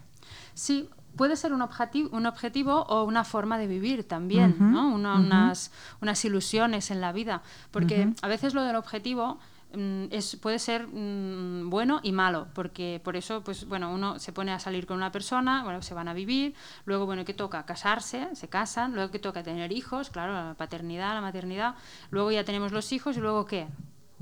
Sí, 0.53 0.89
puede 1.15 1.35
ser 1.35 1.53
un 1.53 1.61
objetivo, 1.61 2.09
un 2.15 2.25
objetivo 2.25 2.83
o 2.83 3.03
una 3.03 3.23
forma 3.23 3.57
de 3.57 3.67
vivir 3.67 4.07
también, 4.07 4.55
¿no? 4.59 4.93
unas, 4.93 5.71
unas, 6.01 6.25
ilusiones 6.25 6.91
en 6.91 7.01
la 7.01 7.11
vida. 7.11 7.41
Porque 7.71 8.13
a 8.21 8.27
veces 8.27 8.53
lo 8.53 8.63
del 8.63 8.75
objetivo 8.75 9.39
mm, 9.75 10.05
es, 10.11 10.35
puede 10.37 10.59
ser 10.59 10.87
mm, 10.87 11.69
bueno 11.69 11.99
y 12.03 12.11
malo, 12.11 12.47
porque 12.53 13.01
por 13.03 13.15
eso, 13.15 13.43
pues 13.43 13.67
bueno, 13.67 13.93
uno 13.93 14.19
se 14.19 14.33
pone 14.33 14.51
a 14.51 14.59
salir 14.59 14.85
con 14.85 14.97
una 14.97 15.11
persona, 15.11 15.63
bueno, 15.63 15.81
se 15.81 15.93
van 15.93 16.07
a 16.07 16.13
vivir, 16.13 16.55
luego, 16.85 17.05
bueno, 17.05 17.25
que 17.25 17.33
toca 17.33 17.65
casarse, 17.65 18.27
se 18.35 18.47
casan, 18.49 18.93
luego 18.93 19.11
que 19.11 19.19
toca 19.19 19.43
tener 19.43 19.71
hijos, 19.71 20.09
claro, 20.09 20.33
la 20.33 20.55
paternidad, 20.55 21.13
la 21.13 21.21
maternidad, 21.21 21.75
luego 22.09 22.31
ya 22.31 22.43
tenemos 22.43 22.71
los 22.71 22.91
hijos 22.91 23.17
y 23.17 23.19
luego 23.19 23.45
qué, 23.45 23.67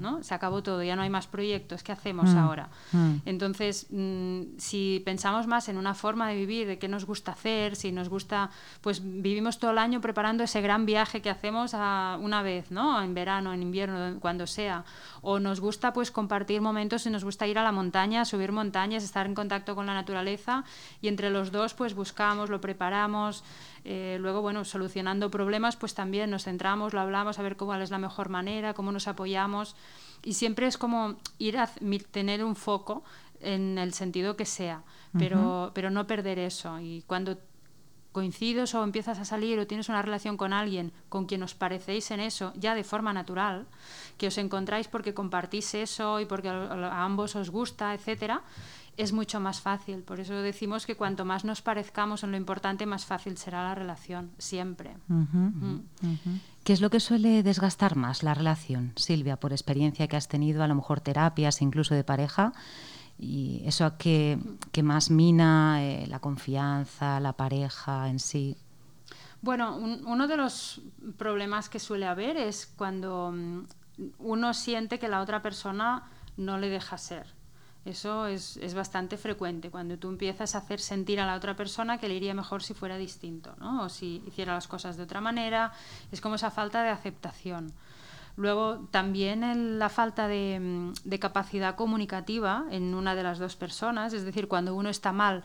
¿no? 0.01 0.23
Se 0.23 0.33
acabó 0.33 0.61
todo, 0.63 0.83
ya 0.83 0.95
no 0.95 1.03
hay 1.03 1.09
más 1.09 1.27
proyectos, 1.27 1.83
¿qué 1.83 1.91
hacemos 1.91 2.31
mm, 2.31 2.37
ahora? 2.37 2.69
Mm. 2.91 3.15
Entonces, 3.25 3.87
mm, 3.89 4.57
si 4.57 5.01
pensamos 5.05 5.47
más 5.47 5.69
en 5.69 5.77
una 5.77 5.93
forma 5.93 6.27
de 6.29 6.35
vivir, 6.35 6.67
de 6.67 6.79
qué 6.79 6.87
nos 6.87 7.05
gusta 7.05 7.31
hacer, 7.31 7.75
si 7.75 7.91
nos 7.91 8.09
gusta, 8.09 8.49
pues 8.81 9.01
vivimos 9.03 9.59
todo 9.59 9.71
el 9.71 9.77
año 9.77 10.01
preparando 10.01 10.43
ese 10.43 10.61
gran 10.61 10.85
viaje 10.85 11.21
que 11.21 11.29
hacemos 11.29 11.73
a 11.73 12.17
una 12.19 12.41
vez, 12.41 12.71
¿no? 12.71 13.01
En 13.01 13.13
verano, 13.13 13.53
en 13.53 13.61
invierno, 13.61 14.19
cuando 14.19 14.47
sea. 14.47 14.83
O 15.21 15.39
nos 15.39 15.59
gusta 15.59 15.93
pues 15.93 16.11
compartir 16.11 16.61
momentos 16.61 17.05
y 17.05 17.09
nos 17.09 17.23
gusta 17.23 17.47
ir 17.47 17.57
a 17.59 17.63
la 17.63 17.71
montaña, 17.71 18.25
subir 18.25 18.51
montañas, 18.51 19.03
estar 19.03 19.25
en 19.25 19.35
contacto 19.35 19.75
con 19.75 19.85
la 19.85 19.93
naturaleza 19.93 20.63
y 21.01 21.07
entre 21.07 21.29
los 21.29 21.51
dos 21.51 21.73
pues 21.73 21.93
buscamos, 21.93 22.49
lo 22.49 22.59
preparamos. 22.59 23.43
Eh, 23.83 24.17
luego, 24.19 24.41
bueno, 24.41 24.63
solucionando 24.63 25.31
problemas, 25.31 25.75
pues 25.75 25.93
también 25.93 26.29
nos 26.29 26.43
centramos, 26.43 26.93
lo 26.93 27.01
hablamos, 27.01 27.39
a 27.39 27.41
ver 27.41 27.57
cuál 27.57 27.81
es 27.81 27.89
la 27.89 27.97
mejor 27.97 28.29
manera, 28.29 28.73
cómo 28.73 28.91
nos 28.91 29.07
apoyamos. 29.07 29.75
Y 30.23 30.33
siempre 30.33 30.67
es 30.67 30.77
como 30.77 31.15
ir 31.39 31.57
a 31.57 31.67
tener 32.11 32.43
un 32.43 32.55
foco 32.55 33.03
en 33.39 33.77
el 33.77 33.93
sentido 33.93 34.35
que 34.35 34.45
sea, 34.45 34.83
pero, 35.17 35.71
pero 35.73 35.89
no 35.89 36.05
perder 36.05 36.37
eso. 36.37 36.79
Y 36.79 37.03
cuando 37.07 37.37
coincides 38.11 38.75
o 38.75 38.83
empiezas 38.83 39.19
a 39.19 39.25
salir 39.25 39.57
o 39.59 39.67
tienes 39.67 39.89
una 39.89 40.01
relación 40.01 40.35
con 40.35 40.51
alguien 40.53 40.91
con 41.09 41.25
quien 41.25 41.43
os 41.43 41.55
parecéis 41.55 42.11
en 42.11 42.19
eso, 42.19 42.51
ya 42.55 42.75
de 42.75 42.83
forma 42.83 43.13
natural, 43.13 43.65
que 44.17 44.27
os 44.27 44.37
encontráis 44.37 44.87
porque 44.87 45.13
compartís 45.13 45.73
eso 45.73 46.19
y 46.19 46.25
porque 46.25 46.49
a 46.49 47.03
ambos 47.03 47.35
os 47.35 47.49
gusta, 47.49 47.93
etcétera, 47.93 48.41
es 49.01 49.13
mucho 49.13 49.39
más 49.39 49.61
fácil. 49.61 50.03
Por 50.03 50.19
eso 50.19 50.35
decimos 50.35 50.85
que 50.85 50.95
cuanto 50.95 51.25
más 51.25 51.43
nos 51.43 51.63
parezcamos 51.63 52.23
en 52.23 52.31
lo 52.31 52.37
importante, 52.37 52.85
más 52.85 53.05
fácil 53.05 53.35
será 53.35 53.63
la 53.63 53.73
relación, 53.73 54.31
siempre. 54.37 54.95
Mm. 55.07 55.79
¿Qué 56.63 56.73
es 56.73 56.81
lo 56.81 56.91
que 56.91 56.99
suele 56.99 57.41
desgastar 57.41 57.95
más 57.95 58.21
la 58.21 58.35
relación, 58.35 58.93
Silvia, 58.95 59.37
por 59.37 59.53
experiencia 59.53 60.07
que 60.07 60.17
has 60.17 60.27
tenido, 60.27 60.61
a 60.61 60.67
lo 60.67 60.75
mejor 60.75 61.01
terapias, 61.01 61.63
incluso 61.63 61.95
de 61.95 62.03
pareja? 62.03 62.53
Y 63.17 63.63
eso 63.65 63.97
que, 63.97 64.37
que 64.71 64.83
más 64.83 65.09
mina 65.09 65.83
eh, 65.83 66.05
la 66.07 66.19
confianza, 66.19 67.19
la 67.19 67.33
pareja 67.33 68.07
en 68.07 68.19
sí. 68.19 68.55
Bueno, 69.41 69.77
uno 69.77 70.27
de 70.27 70.37
los 70.37 70.81
problemas 71.17 71.69
que 71.69 71.79
suele 71.79 72.05
haber 72.05 72.37
es 72.37 72.67
cuando 72.67 73.31
mm, 73.31 73.63
uno 74.19 74.53
siente 74.53 74.99
que 74.99 75.07
la 75.07 75.21
otra 75.21 75.41
persona 75.41 76.03
no 76.37 76.59
le 76.59 76.69
deja 76.69 76.99
ser 76.99 77.40
eso 77.83 78.27
es, 78.27 78.57
es, 78.57 78.73
bastante 78.73 79.17
frecuente, 79.17 79.71
cuando 79.71 79.97
tú 79.97 80.09
empiezas 80.09 80.53
a 80.53 80.59
hacer 80.59 80.79
sentir 80.79 81.19
a 81.19 81.25
la 81.25 81.35
otra 81.35 81.55
persona 81.55 81.97
que 81.97 82.07
le 82.07 82.15
iría 82.15 82.33
mejor 82.33 82.61
si 82.61 82.73
fuera 82.73 82.97
distinto, 82.97 83.55
¿no? 83.59 83.83
o 83.83 83.89
si 83.89 84.23
hiciera 84.27 84.53
las 84.53 84.67
cosas 84.67 84.97
de 84.97 85.03
otra 85.03 85.19
manera, 85.19 85.71
es 86.11 86.21
como 86.21 86.35
esa 86.35 86.51
falta 86.51 86.83
de 86.83 86.89
aceptación. 86.89 87.73
Luego, 88.35 88.87
también 88.91 89.79
la 89.79 89.89
falta 89.89 90.27
de, 90.27 90.93
de, 91.03 91.19
capacidad 91.19 91.75
comunicativa 91.75 92.65
en 92.71 92.93
una 92.95 93.15
de 93.15 93.23
las 93.23 93.39
dos 93.39 93.55
personas, 93.55 94.13
es 94.13 94.23
decir, 94.23 94.47
cuando 94.47 94.75
uno 94.75 94.89
está 94.89 95.11
mal 95.11 95.43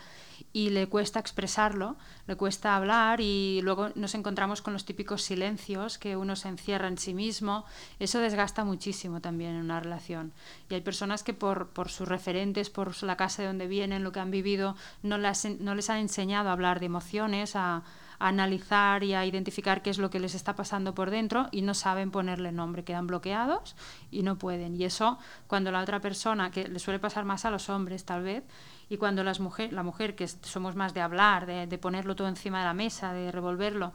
y 0.53 0.71
le 0.71 0.89
cuesta 0.89 1.21
expresarlo, 1.21 1.97
le 2.27 2.37
cuesta 2.37 2.77
hablar 2.77 3.21
y 3.21 3.61
luego 3.63 3.91
nos 3.95 4.15
encontramos 4.15 4.63
con 4.63 4.73
los 4.73 4.85
típicos 4.85 5.23
silencios 5.23 5.99
que 5.99 6.17
uno 6.17 6.37
se 6.37 6.49
encierra 6.49 6.89
en 6.89 6.99
sí 6.99 7.15
mismo, 7.15 7.65
eso 7.99 8.21
desgasta 8.21 8.65
muchísimo 8.65 9.21
también 9.21 9.53
en 9.53 9.63
una 9.63 9.81
relación. 9.81 10.33
Y 10.71 10.75
hay 10.75 10.81
personas 10.81 11.23
que 11.23 11.35
por, 11.35 11.69
por 11.69 11.89
sus 11.89 12.09
referentes, 12.09 12.71
por 12.71 13.03
la 13.03 13.17
casa 13.17 13.43
de 13.43 13.49
donde 13.49 13.67
vienen, 13.67 14.05
lo 14.05 14.13
que 14.13 14.21
han 14.21 14.31
vivido, 14.31 14.77
no, 15.03 15.19
no 15.19 15.75
les 15.75 15.91
han 15.91 15.99
enseñado 15.99 16.49
a 16.49 16.53
hablar 16.53 16.81
de 16.81 16.87
emociones, 16.87 17.57
a 17.57 17.83
analizar 18.19 19.05
y 19.05 19.15
a 19.15 19.25
identificar 19.25 19.83
qué 19.83 19.91
es 19.91 19.99
lo 19.99 20.11
que 20.11 20.21
les 20.21 20.35
está 20.35 20.57
pasando 20.57 20.95
por 20.95 21.11
dentro 21.11 21.49
y 21.51 21.63
no 21.63 21.75
saben 21.75 22.11
ponerle 22.11 22.53
nombre, 22.53 22.85
quedan 22.85 23.07
bloqueados 23.07 23.77
y 24.11 24.23
no 24.23 24.37
pueden. 24.39 24.75
Y 24.75 24.85
eso 24.85 25.19
cuando 25.47 25.71
la 25.71 25.81
otra 25.81 26.01
persona, 26.01 26.51
que 26.51 26.69
le 26.69 26.79
suele 26.79 26.99
pasar 26.99 27.25
más 27.25 27.45
a 27.45 27.51
los 27.51 27.69
hombres 27.69 28.05
tal 28.05 28.23
vez, 28.23 28.45
y 28.89 28.99
cuando 28.99 29.25
las 29.25 29.41
mujer, 29.41 29.73
la 29.73 29.83
mujer, 29.83 30.15
que 30.15 30.29
somos 30.29 30.77
más 30.77 30.95
de 30.95 31.01
hablar, 31.01 31.47
de, 31.47 31.79
ponerlo 31.79 32.15
todo 32.15 32.29
encima 32.29 32.61
de 32.61 32.67
la 32.67 32.75
mesa, 32.75 33.13
de 33.13 33.33
revolverlo, 33.33 33.93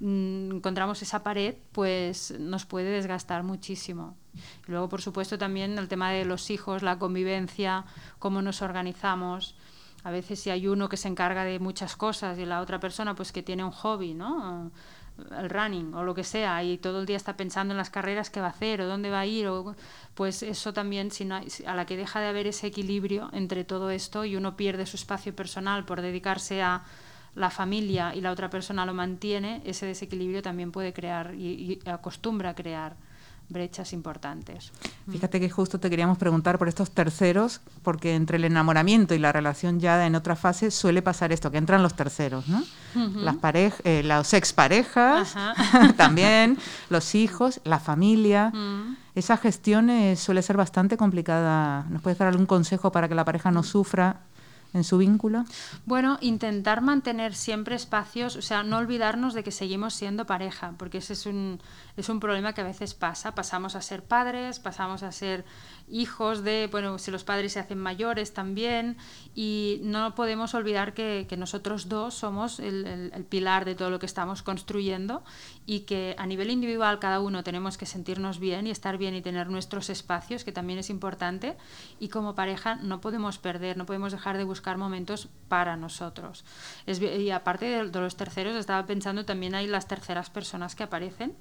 mm, 0.00 0.56
encontramos 0.56 1.00
esa 1.00 1.22
pared, 1.22 1.54
pues 1.72 2.34
nos 2.38 2.66
puede 2.66 2.90
desgastar 2.90 3.42
muchísimo. 3.42 4.16
Luego, 4.66 4.88
por 4.88 5.00
supuesto, 5.00 5.38
también 5.38 5.78
el 5.78 5.88
tema 5.88 6.10
de 6.10 6.26
los 6.26 6.50
hijos, 6.50 6.82
la 6.82 6.98
convivencia, 6.98 7.84
cómo 8.18 8.42
nos 8.42 8.60
organizamos 8.60 9.56
a 10.04 10.10
veces 10.10 10.38
si 10.38 10.50
hay 10.50 10.68
uno 10.68 10.88
que 10.88 10.96
se 10.96 11.08
encarga 11.08 11.44
de 11.44 11.58
muchas 11.58 11.96
cosas 11.96 12.38
y 12.38 12.44
la 12.44 12.60
otra 12.60 12.78
persona 12.78 13.14
pues 13.14 13.32
que 13.32 13.42
tiene 13.42 13.64
un 13.64 13.72
hobby, 13.72 14.14
¿no? 14.14 14.70
el 15.38 15.48
running 15.48 15.94
o 15.94 16.02
lo 16.02 16.14
que 16.14 16.24
sea 16.24 16.62
y 16.64 16.76
todo 16.78 17.00
el 17.00 17.06
día 17.06 17.16
está 17.16 17.36
pensando 17.36 17.72
en 17.72 17.78
las 17.78 17.90
carreras 17.90 18.30
que 18.30 18.40
va 18.40 18.46
a 18.46 18.50
hacer 18.50 18.80
o 18.80 18.88
dónde 18.88 19.10
va 19.10 19.20
a 19.20 19.26
ir 19.26 19.46
o, 19.46 19.76
pues 20.14 20.42
eso 20.42 20.72
también 20.72 21.10
si 21.10 21.24
no 21.24 21.36
a 21.66 21.74
la 21.74 21.86
que 21.86 21.96
deja 21.96 22.20
de 22.20 22.26
haber 22.26 22.48
ese 22.48 22.66
equilibrio 22.66 23.30
entre 23.32 23.64
todo 23.64 23.90
esto 23.90 24.24
y 24.24 24.36
uno 24.36 24.56
pierde 24.56 24.86
su 24.86 24.96
espacio 24.96 25.34
personal 25.34 25.84
por 25.84 26.02
dedicarse 26.02 26.62
a 26.62 26.82
la 27.34 27.50
familia 27.50 28.14
y 28.14 28.20
la 28.20 28.32
otra 28.32 28.50
persona 28.50 28.84
lo 28.86 28.94
mantiene 28.94 29.62
ese 29.64 29.86
desequilibrio 29.86 30.42
también 30.42 30.72
puede 30.72 30.92
crear 30.92 31.34
y, 31.34 31.80
y 31.84 31.88
acostumbra 31.88 32.50
a 32.50 32.54
crear 32.54 32.96
brechas 33.54 33.94
importantes. 33.94 34.70
Fíjate 35.10 35.40
que 35.40 35.48
justo 35.48 35.80
te 35.80 35.88
queríamos 35.88 36.18
preguntar 36.18 36.58
por 36.58 36.68
estos 36.68 36.90
terceros, 36.90 37.62
porque 37.82 38.14
entre 38.14 38.36
el 38.36 38.44
enamoramiento 38.44 39.14
y 39.14 39.18
la 39.18 39.32
relación 39.32 39.80
ya 39.80 40.06
en 40.06 40.14
otra 40.14 40.36
fase 40.36 40.70
suele 40.70 41.00
pasar 41.00 41.32
esto, 41.32 41.50
que 41.50 41.56
entran 41.56 41.82
los 41.82 41.94
terceros, 41.94 42.46
¿no? 42.48 42.62
Las 43.16 43.36
parejas, 43.36 43.80
eh, 43.84 44.02
las 44.04 44.34
exparejas, 44.34 45.34
también, 45.96 46.58
los 46.90 47.14
hijos, 47.14 47.60
la 47.64 47.78
familia. 47.78 48.52
Esa 49.14 49.36
gestión 49.36 49.88
eh, 49.88 50.16
suele 50.16 50.42
ser 50.42 50.56
bastante 50.56 50.96
complicada. 50.96 51.86
¿Nos 51.88 52.02
puedes 52.02 52.18
dar 52.18 52.28
algún 52.28 52.46
consejo 52.46 52.92
para 52.92 53.08
que 53.08 53.14
la 53.14 53.24
pareja 53.24 53.50
no 53.50 53.62
sufra 53.62 54.20
en 54.74 54.84
su 54.84 54.98
vínculo? 54.98 55.44
Bueno, 55.86 56.18
intentar 56.20 56.82
mantener 56.82 57.34
siempre 57.34 57.76
espacios, 57.76 58.36
o 58.36 58.42
sea, 58.42 58.62
no 58.62 58.76
olvidarnos 58.76 59.32
de 59.32 59.42
que 59.42 59.52
seguimos 59.52 59.94
siendo 59.94 60.26
pareja, 60.26 60.74
porque 60.76 60.98
ese 60.98 61.14
es 61.14 61.24
un, 61.26 61.60
es 61.96 62.08
un 62.08 62.20
problema 62.20 62.52
que 62.52 62.60
a 62.60 62.64
veces 62.64 62.92
pasa. 62.92 63.34
Pasamos 63.34 63.76
a 63.76 63.80
ser 63.80 64.02
padres, 64.02 64.58
pasamos 64.58 65.02
a 65.02 65.12
ser 65.12 65.44
hijos 65.88 66.42
de, 66.42 66.68
bueno, 66.70 66.98
si 66.98 67.10
los 67.10 67.24
padres 67.24 67.52
se 67.52 67.60
hacen 67.60 67.78
mayores 67.78 68.32
también, 68.32 68.96
y 69.34 69.80
no 69.82 70.14
podemos 70.14 70.54
olvidar 70.54 70.94
que, 70.94 71.26
nosotros 71.34 71.88
dos 71.88 72.14
somos 72.14 72.60
el, 72.60 73.12
pilar 73.28 73.64
de 73.64 73.74
todo 73.74 73.90
lo 73.90 73.98
que 73.98 74.06
estamos 74.06 74.42
construyendo 74.42 75.24
y 75.66 75.80
que 75.80 76.14
a 76.18 76.26
nivel 76.26 76.50
individual 76.50 77.00
cada 77.00 77.20
uno 77.20 77.42
tenemos 77.42 77.76
que 77.76 77.86
sentirnos 77.86 78.38
bien 78.38 78.66
y 78.66 78.70
estar 78.70 78.98
bien 78.98 79.14
y 79.14 79.22
tener 79.22 79.50
nuestros 79.50 79.90
espacios, 79.90 80.44
que 80.44 80.52
también 80.52 80.78
es 80.78 80.90
importante, 80.90 81.56
y 81.98 82.08
como 82.08 82.34
pareja 82.34 82.76
no 82.76 83.00
podemos 83.00 83.38
perder, 83.38 83.76
no 83.76 83.86
podemos 83.86 84.12
dejar 84.12 84.38
de 84.38 84.44
buscar 84.44 84.78
momentos 84.78 85.28
para 85.48 85.76
nosotros. 85.76 86.44
y 86.86 87.30
aparte 87.30 87.84
de 87.84 88.00
los 88.00 88.16
terceros, 88.16 88.56
estaba 88.56 88.86
pensando 88.86 89.24
también 89.24 89.54
hay 89.54 89.66
las 89.66 89.88
terceras 89.88 90.30
personas 90.30 90.74
que 90.74 90.84
aparecen, 90.84 91.34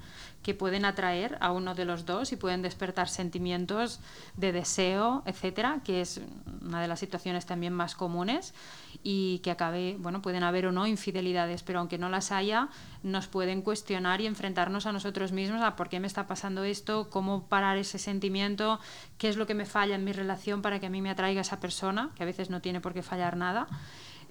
que 0.44 0.54
pueden 0.54 0.86
atraer 0.86 1.38
a 1.40 1.52
uno 1.52 1.74
de 1.74 1.86
los 1.86 2.06
dos 2.06 2.32
y 2.32 2.36
pueden 2.36 2.62
despertar 2.62 3.08
sentimientos 3.08 4.00
de 4.36 4.52
deseo, 4.52 5.24
etcétera, 5.26 5.80
que 5.84 6.02
es 6.02 6.22
una 6.62 6.82
de 6.82 6.88
las 6.88 7.00
situaciones 7.00 7.46
también 7.46 7.74
más 7.74 7.96
comunes 7.96 8.54
y 9.02 9.40
que 9.40 9.52
acabe, 9.52 9.96
bueno, 10.00 10.22
pueden 10.22 10.44
haber 10.44 10.68
o 10.68 10.72
no 10.72 10.86
infidelidades, 10.86 11.64
pero 11.64 11.80
aunque 11.80 11.98
no 11.98 12.10
las 12.10 12.32
haya, 12.32 12.68
nos 13.02 13.28
pueden 13.28 13.62
cuestionar 13.62 14.22
y 14.22 14.28
enfrentarnos 14.28 14.86
a 14.86 14.92
nosotros 14.92 15.32
mismos 15.32 15.62
a 15.62 15.76
por 15.76 15.90
qué 15.90 16.00
me 16.00 16.08
está 16.08 16.28
pasando 16.28 16.64
esto, 16.64 17.10
cómo 17.10 17.48
parar 17.48 17.78
ese 17.78 17.98
sentimiento, 17.98 18.80
qué 19.18 19.30
es 19.30 19.38
lo 19.38 19.48
que 19.48 19.56
me 19.56 19.66
falla 19.66 19.96
en 19.96 20.04
mi 20.04 20.12
relación 20.12 20.62
para 20.62 20.80
que 20.80 20.88
a 20.88 20.90
mí 20.90 21.02
me 21.02 21.10
atraiga 21.10 21.42
esa 21.42 21.60
persona, 21.60 22.12
que 22.16 22.24
a 22.24 22.26
veces 22.26 22.50
no 22.50 22.62
tiene 22.62 22.82
por 22.82 22.94
qué 22.94 23.02
fallar 23.02 23.38
nada. 23.38 23.68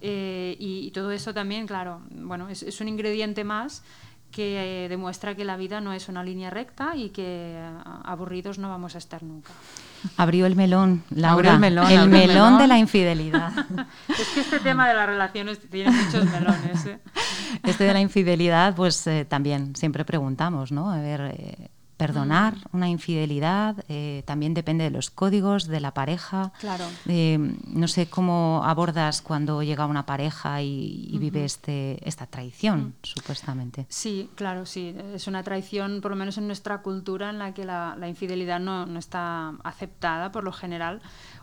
Eh, 0.05 0.57
y, 0.59 0.91
todo 0.91 1.13
eso 1.13 1.33
también, 1.33 1.69
claro, 1.69 2.03
bueno, 2.11 2.49
es 2.49 2.81
un 2.81 2.89
ingrediente 2.89 3.45
más 3.45 3.85
que 4.33 4.87
demuestra 4.89 5.37
que 5.37 5.45
la 5.45 5.57
vida 5.57 5.81
no 5.81 5.93
es 5.93 6.09
una 6.09 6.25
línea 6.25 6.51
recta 6.51 6.97
y 6.97 7.11
que 7.11 7.63
aburridos 8.05 8.59
no 8.59 8.69
vamos 8.69 8.95
a 8.95 8.99
estar 8.99 9.23
nunca. 9.23 9.53
Abrió 10.17 10.47
el 10.47 10.57
melón, 10.57 11.05
Laura. 11.11 11.53
el 11.53 11.61
melón, 11.61 11.91
el 11.91 12.09
melón, 12.09 12.59
de 12.59 12.67
la 12.67 12.79
infidelidad. 12.79 13.53
es 14.09 14.29
que 14.35 14.41
este 14.41 14.59
tema 14.59 14.89
de 14.89 14.95
las 14.95 15.07
relaciones 15.07 15.61
tiene 15.71 15.91
muchos 15.93 16.25
melones. 16.25 16.87
¿eh? 16.87 16.99
Este 17.63 17.85
de 17.85 17.93
la 17.93 18.01
infidelidad, 18.01 18.75
pues 18.75 19.07
eh, 19.07 19.25
también 19.25 19.77
siempre 19.77 20.05
preguntamos, 20.05 20.73
¿no? 20.73 20.91
A 20.91 20.97
ver, 20.97 21.33
eh, 21.35 21.71
perdonar 21.97 22.55
una 22.73 22.89
infidelidad 22.89 23.85
eh, 23.89 24.23
también 24.27 24.55
depende 24.55 24.85
de 24.85 24.91
los 24.91 25.11
códigos 25.11 25.67
de 25.67 25.81
la 25.81 25.95
pareja. 25.95 26.53
Claro. 26.61 26.85
Eh, 27.07 27.39
no 27.67 27.89
sé 27.89 28.07
cómo 28.07 28.63
abordas 28.65 29.23
cuando 29.23 29.63
llega 29.63 29.87
una 29.87 30.07
pareja 30.07 30.63
y, 30.63 31.17
vive 31.19 31.45
este, 31.45 31.99
esta 32.09 32.27
traición, 32.27 32.95
supuestamente. 33.03 33.87
Sí, 33.89 34.29
claro, 34.35 34.67
sí. 34.67 34.97
Es 35.15 35.29
una 35.29 35.43
traición, 35.43 36.01
por 36.01 36.11
lo 36.11 36.17
menos 36.17 36.39
en 36.39 36.47
nuestra 36.47 36.83
cultura, 36.83 37.31
en 37.31 37.39
la 37.39 37.55
que 37.55 37.65
la, 37.65 37.97
infidelidad 38.09 38.59
no, 38.59 38.87
no 38.87 38.99
está 38.99 39.55
aceptada 39.63 40.33
por 40.33 40.45
lo 40.45 40.53
general 40.53 41.01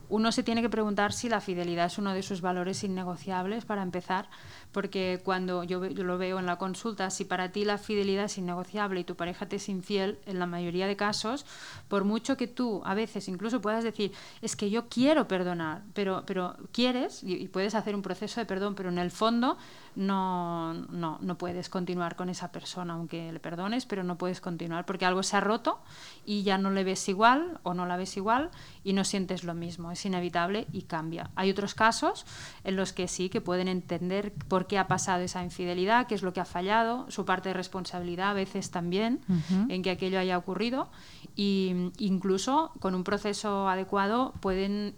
uno 0.10 0.32
se 0.32 0.44
tiene 0.44 0.62
que 0.62 0.70
preguntar 0.70 1.14
si 1.14 1.30
la 1.30 1.40
fidelidad 1.40 1.86
es 1.86 1.98
uno 1.98 2.14
de 2.14 2.24
sus 2.24 2.42
valores 2.42 2.84
innegociables 2.84 3.66
para 3.66 3.84
empezar, 3.84 4.30
porque 4.72 5.22
cuando 5.24 5.64
yo, 5.64 5.80
lo 5.80 6.18
veo 6.18 6.40
en 6.40 6.46
la 6.46 6.58
consulta, 6.58 7.10
si 7.10 7.26
para 7.26 7.52
ti 7.52 7.64
la 7.64 7.78
fidelidad 7.78 8.26
es 8.26 8.38
innegociable 8.38 9.00
y 9.00 9.04
tu 9.04 9.16
pareja 9.16 9.48
te 9.48 9.58
es 9.58 9.70
infiel, 9.70 10.20
en 10.26 10.40
la 10.40 10.46
mayoría 10.46 10.88
de 10.88 10.96
casos, 10.96 11.46
por 11.88 12.04
mucho 12.04 12.38
que 12.38 12.48
tú 12.48 12.82
a 12.86 12.94
veces 12.94 13.28
incluso 13.28 13.62
puedas 13.62 13.84
decir, 13.84 14.12
es 14.42 14.56
que 14.56 14.70
yo 14.70 14.90
quiero 14.90 15.28
perdonar, 15.28 15.84
pero, 15.94 16.24
pero 16.26 16.56
quieres 16.72 17.24
y 17.24 17.48
puedes 17.48 17.76
hacer 17.76 17.96
un 17.96 18.02
proceso 18.02 18.40
de 18.40 18.46
perdón, 18.46 18.76
pero 18.76 18.90
en 18.90 18.98
el 18.98 19.12
fondo 19.12 19.58
no, 19.96 20.74
no, 20.74 21.18
no 21.22 21.38
puedes 21.38 21.70
continuar 21.70 22.16
con 22.16 22.30
esa 22.30 22.52
persona, 22.52 22.94
aunque 22.94 23.32
le 23.32 23.40
perdones, 23.40 23.86
pero 23.86 24.04
no 24.04 24.18
puedes 24.18 24.42
continuar 24.42 24.86
porque 24.86 25.06
algo 25.06 25.24
se 25.24 25.38
ha 25.38 25.42
roto 25.42 25.80
y 26.26 26.44
ya 26.44 26.58
no 26.58 26.72
le 26.72 26.84
ves 26.84 27.10
igual 27.10 27.60
o 27.64 27.74
no 27.74 27.86
la 27.86 27.98
ves 27.98 28.16
igual 28.18 28.50
y 28.84 28.94
no 28.94 29.04
sientes 29.04 29.44
lo 29.44 29.54
mismo. 29.54 29.92
Es 30.00 30.06
inevitable 30.06 30.66
y 30.72 30.84
cambia. 30.84 31.30
Hay 31.36 31.50
otros 31.50 31.76
casos 31.76 32.26
en 32.64 32.78
los 32.78 32.94
que 32.94 33.10
sí, 33.10 33.30
que 33.30 33.42
pueden 33.42 33.68
entender 33.68 34.32
por 34.48 34.66
qué 34.66 34.78
ha 34.78 34.88
pasado 34.88 35.24
esa 35.24 35.44
infidelidad, 35.44 36.08
qué 36.08 36.16
es 36.16 36.24
lo 36.24 36.32
que 36.32 36.40
ha 36.40 36.46
fallado, 36.46 37.06
su 37.12 37.26
parte 37.26 37.50
de 37.50 37.54
responsabilidad 37.54 38.30
a 38.30 38.34
veces 38.34 38.72
también 38.72 39.20
en 39.68 39.82
que 39.84 39.92
aquello 39.92 40.20
haya 40.20 40.38
ocurrido 40.38 40.90
y 41.36 41.92
incluso 41.98 42.72
con 42.80 42.96
un 42.96 43.04
proceso 43.04 43.68
adecuado 43.68 44.34
pueden, 44.40 44.96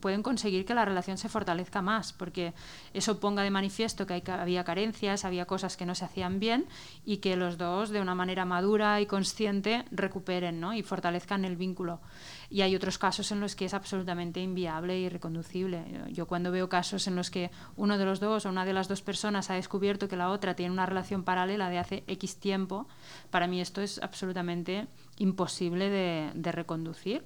pueden 0.00 0.22
conseguir 0.22 0.64
que 0.64 0.74
la 0.74 0.84
relación 0.84 1.18
se 1.18 1.28
fortalezca 1.28 1.82
más, 1.82 2.12
porque 2.12 2.52
eso 2.94 3.20
ponga 3.20 3.42
de 3.42 3.50
manifiesto 3.50 4.06
que, 4.06 4.22
había 4.30 4.64
carencias, 4.64 5.24
había 5.24 5.46
cosas 5.46 5.76
que 5.76 5.86
no 5.86 5.94
se 5.94 6.04
hacían 6.04 6.40
bien 6.40 6.66
y 7.04 7.18
que 7.18 7.36
los 7.36 7.58
dos 7.58 7.90
de 7.90 8.00
una 8.00 8.14
manera 8.14 8.44
madura 8.44 9.00
y 9.00 9.06
consciente 9.06 9.84
recuperen 9.90 10.60
¿no? 10.60 10.74
y 10.74 10.82
fortalezcan 10.82 11.44
el 11.44 11.56
vínculo. 11.56 12.00
Y 12.50 12.62
hay 12.62 12.76
otros 12.76 12.98
casos 12.98 13.32
en 13.32 13.40
los 13.40 13.56
que 13.56 13.64
es 13.64 13.74
absolutamente 13.74 14.40
inviable 14.40 14.98
y 14.98 15.08
reconducible. 15.08 15.84
Yo 16.12 16.26
cuando 16.26 16.52
veo 16.52 16.68
casos 16.68 17.06
en 17.06 17.16
los 17.16 17.30
que 17.30 17.50
uno 17.76 17.98
de 17.98 18.04
los 18.04 18.20
dos 18.20 18.46
o 18.46 18.48
una 18.48 18.64
de 18.64 18.72
las 18.72 18.88
dos 18.88 19.02
personas 19.02 19.50
ha 19.50 19.54
descubierto 19.54 20.08
que 20.08 20.16
la 20.16 20.30
otra 20.30 20.54
tiene 20.54 20.72
una 20.72 20.86
relación 20.86 21.24
paralela 21.24 21.70
de 21.70 21.78
hace 21.78 22.04
X 22.06 22.36
tiempo, 22.38 22.86
para 23.30 23.46
mí 23.46 23.60
esto 23.60 23.80
es 23.80 24.00
absolutamente 24.02 24.86
imposible 25.18 25.88
de, 25.90 26.52
reconducir. 26.52 27.24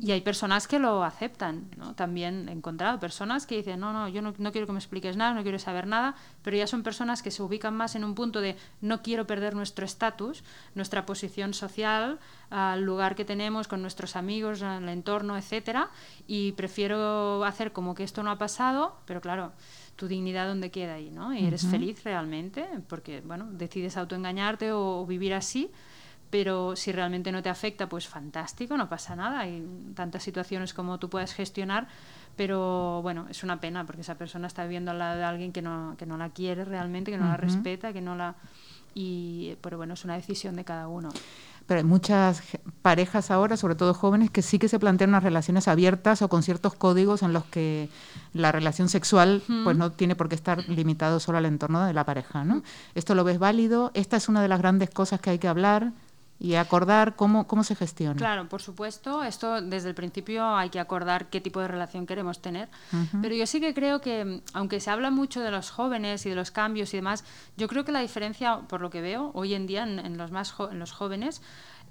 Y 0.00 0.12
hay 0.12 0.22
personas 0.22 0.66
que 0.66 0.78
lo 0.78 1.04
aceptan. 1.04 1.68
¿no? 1.76 1.94
También 1.94 2.48
he 2.48 2.52
encontrado 2.52 2.98
personas 2.98 3.46
que 3.46 3.56
dicen, 3.56 3.80
no, 3.80 3.92
no, 3.92 4.08
yo 4.08 4.22
no, 4.22 4.32
quiero 4.52 4.66
que 4.66 4.72
me 4.72 4.78
expliques 4.78 5.16
nada, 5.16 5.34
no 5.34 5.42
quiero 5.42 5.58
saber 5.58 5.86
nada, 5.86 6.14
pero 6.42 6.56
ya 6.56 6.66
son 6.66 6.82
personas 6.82 7.22
que 7.22 7.30
se 7.30 7.42
ubican 7.42 7.76
más 7.76 7.94
en 7.94 8.04
un 8.04 8.14
punto 8.14 8.40
de 8.40 8.56
no 8.80 9.02
quiero 9.02 9.26
perder 9.26 9.54
nuestro 9.54 9.84
estatus, 9.84 10.42
nuestra 10.74 11.04
posición 11.04 11.52
social, 11.52 12.18
al 12.48 12.82
lugar 12.82 13.14
que 13.14 13.24
tenemos 13.24 13.68
con 13.68 13.82
nuestros 13.82 14.16
amigos, 14.16 14.62
el 14.62 14.88
entorno, 14.88 15.36
etcétera, 15.36 15.90
y 16.26 16.52
prefiero 16.52 17.44
hacer 17.44 17.72
como 17.72 17.94
que 17.94 18.02
esto 18.02 18.22
no 18.22 18.30
ha 18.30 18.38
pasado, 18.38 18.96
pero 19.04 19.20
claro, 19.20 19.52
tu 19.96 20.08
dignidad 20.08 20.48
dónde 20.48 20.70
queda 20.70 20.94
ahí, 20.94 21.10
¿no? 21.10 21.34
Y 21.34 21.44
eres 21.44 21.66
feliz 21.66 22.02
realmente, 22.04 22.66
porque 22.88 23.20
bueno, 23.20 23.48
decides 23.52 23.98
autoengañarte 23.98 24.72
o 24.72 25.04
vivir 25.06 25.34
así, 25.34 25.70
pero 26.30 26.76
si 26.76 26.92
realmente 26.92 27.32
no 27.32 27.42
te 27.42 27.48
afecta, 27.48 27.88
pues 27.88 28.06
fantástico, 28.06 28.76
no 28.76 28.88
pasa 28.88 29.16
nada. 29.16 29.40
Hay 29.40 29.66
tantas 29.94 30.22
situaciones 30.22 30.72
como 30.72 30.98
tú 30.98 31.10
puedes 31.10 31.34
gestionar, 31.34 31.88
pero 32.36 33.02
bueno, 33.02 33.26
es 33.28 33.42
una 33.42 33.60
pena 33.60 33.84
porque 33.84 34.02
esa 34.02 34.14
persona 34.14 34.46
está 34.46 34.62
viviendo 34.62 34.92
al 34.92 34.98
lado 35.00 35.18
de 35.18 35.24
alguien 35.24 35.52
que 35.52 35.60
no, 35.60 35.96
que 35.98 36.06
no 36.06 36.16
la 36.16 36.30
quiere 36.30 36.64
realmente, 36.64 37.10
que 37.10 37.18
no 37.18 37.26
la 37.26 37.36
respeta, 37.36 37.92
que 37.92 38.00
no 38.00 38.14
la... 38.14 38.36
Y, 38.94 39.56
pero 39.60 39.76
bueno, 39.76 39.94
es 39.94 40.04
una 40.04 40.14
decisión 40.14 40.56
de 40.56 40.64
cada 40.64 40.88
uno. 40.88 41.10
Pero 41.66 41.78
hay 41.78 41.84
muchas 41.84 42.42
parejas 42.82 43.30
ahora, 43.30 43.56
sobre 43.56 43.76
todo 43.76 43.94
jóvenes, 43.94 44.30
que 44.30 44.42
sí 44.42 44.58
que 44.58 44.68
se 44.68 44.80
plantean 44.80 45.10
unas 45.10 45.22
relaciones 45.22 45.68
abiertas 45.68 46.22
o 46.22 46.28
con 46.28 46.42
ciertos 46.42 46.74
códigos 46.74 47.22
en 47.22 47.32
los 47.32 47.44
que 47.44 47.88
la 48.32 48.50
relación 48.50 48.88
sexual 48.88 49.42
pues 49.62 49.76
no 49.76 49.92
tiene 49.92 50.16
por 50.16 50.28
qué 50.28 50.34
estar 50.34 50.68
limitado 50.68 51.20
solo 51.20 51.38
al 51.38 51.46
entorno 51.46 51.84
de 51.84 51.92
la 51.92 52.04
pareja, 52.04 52.44
¿no? 52.44 52.64
¿Esto 52.96 53.14
lo 53.14 53.22
ves 53.22 53.38
válido? 53.38 53.92
Esta 53.94 54.16
es 54.16 54.28
una 54.28 54.42
de 54.42 54.48
las 54.48 54.58
grandes 54.58 54.90
cosas 54.90 55.20
que 55.20 55.30
hay 55.30 55.38
que 55.38 55.46
hablar 55.46 55.92
y 56.40 56.54
acordar 56.54 57.16
cómo, 57.16 57.46
cómo 57.46 57.62
se 57.62 57.76
gestiona. 57.76 58.16
Claro, 58.16 58.48
por 58.48 58.62
supuesto, 58.62 59.22
esto 59.22 59.60
desde 59.60 59.90
el 59.90 59.94
principio 59.94 60.56
hay 60.56 60.70
que 60.70 60.80
acordar 60.80 61.28
qué 61.28 61.38
tipo 61.42 61.60
de 61.60 61.68
relación 61.68 62.06
queremos 62.06 62.40
tener, 62.40 62.70
pero 63.20 63.34
yo 63.34 63.46
sí 63.46 63.60
que 63.60 63.74
creo 63.74 64.00
que, 64.00 64.40
aunque 64.54 64.80
se 64.80 64.90
habla 64.90 65.10
mucho 65.10 65.42
de 65.42 65.50
los 65.50 65.70
jóvenes 65.70 66.24
y 66.24 66.30
de 66.30 66.34
los 66.34 66.50
cambios 66.50 66.94
y 66.94 66.96
demás, 66.96 67.24
yo 67.58 67.68
creo 67.68 67.84
que 67.84 67.92
la 67.92 68.00
diferencia, 68.00 68.60
por 68.68 68.80
lo 68.80 68.88
que 68.88 69.02
veo 69.02 69.30
hoy 69.34 69.52
en 69.52 69.66
día 69.66 69.82
en, 69.82 70.16
los, 70.16 70.30
más 70.30 70.54
en 70.70 70.78
los 70.78 70.92
jóvenes, 70.92 71.42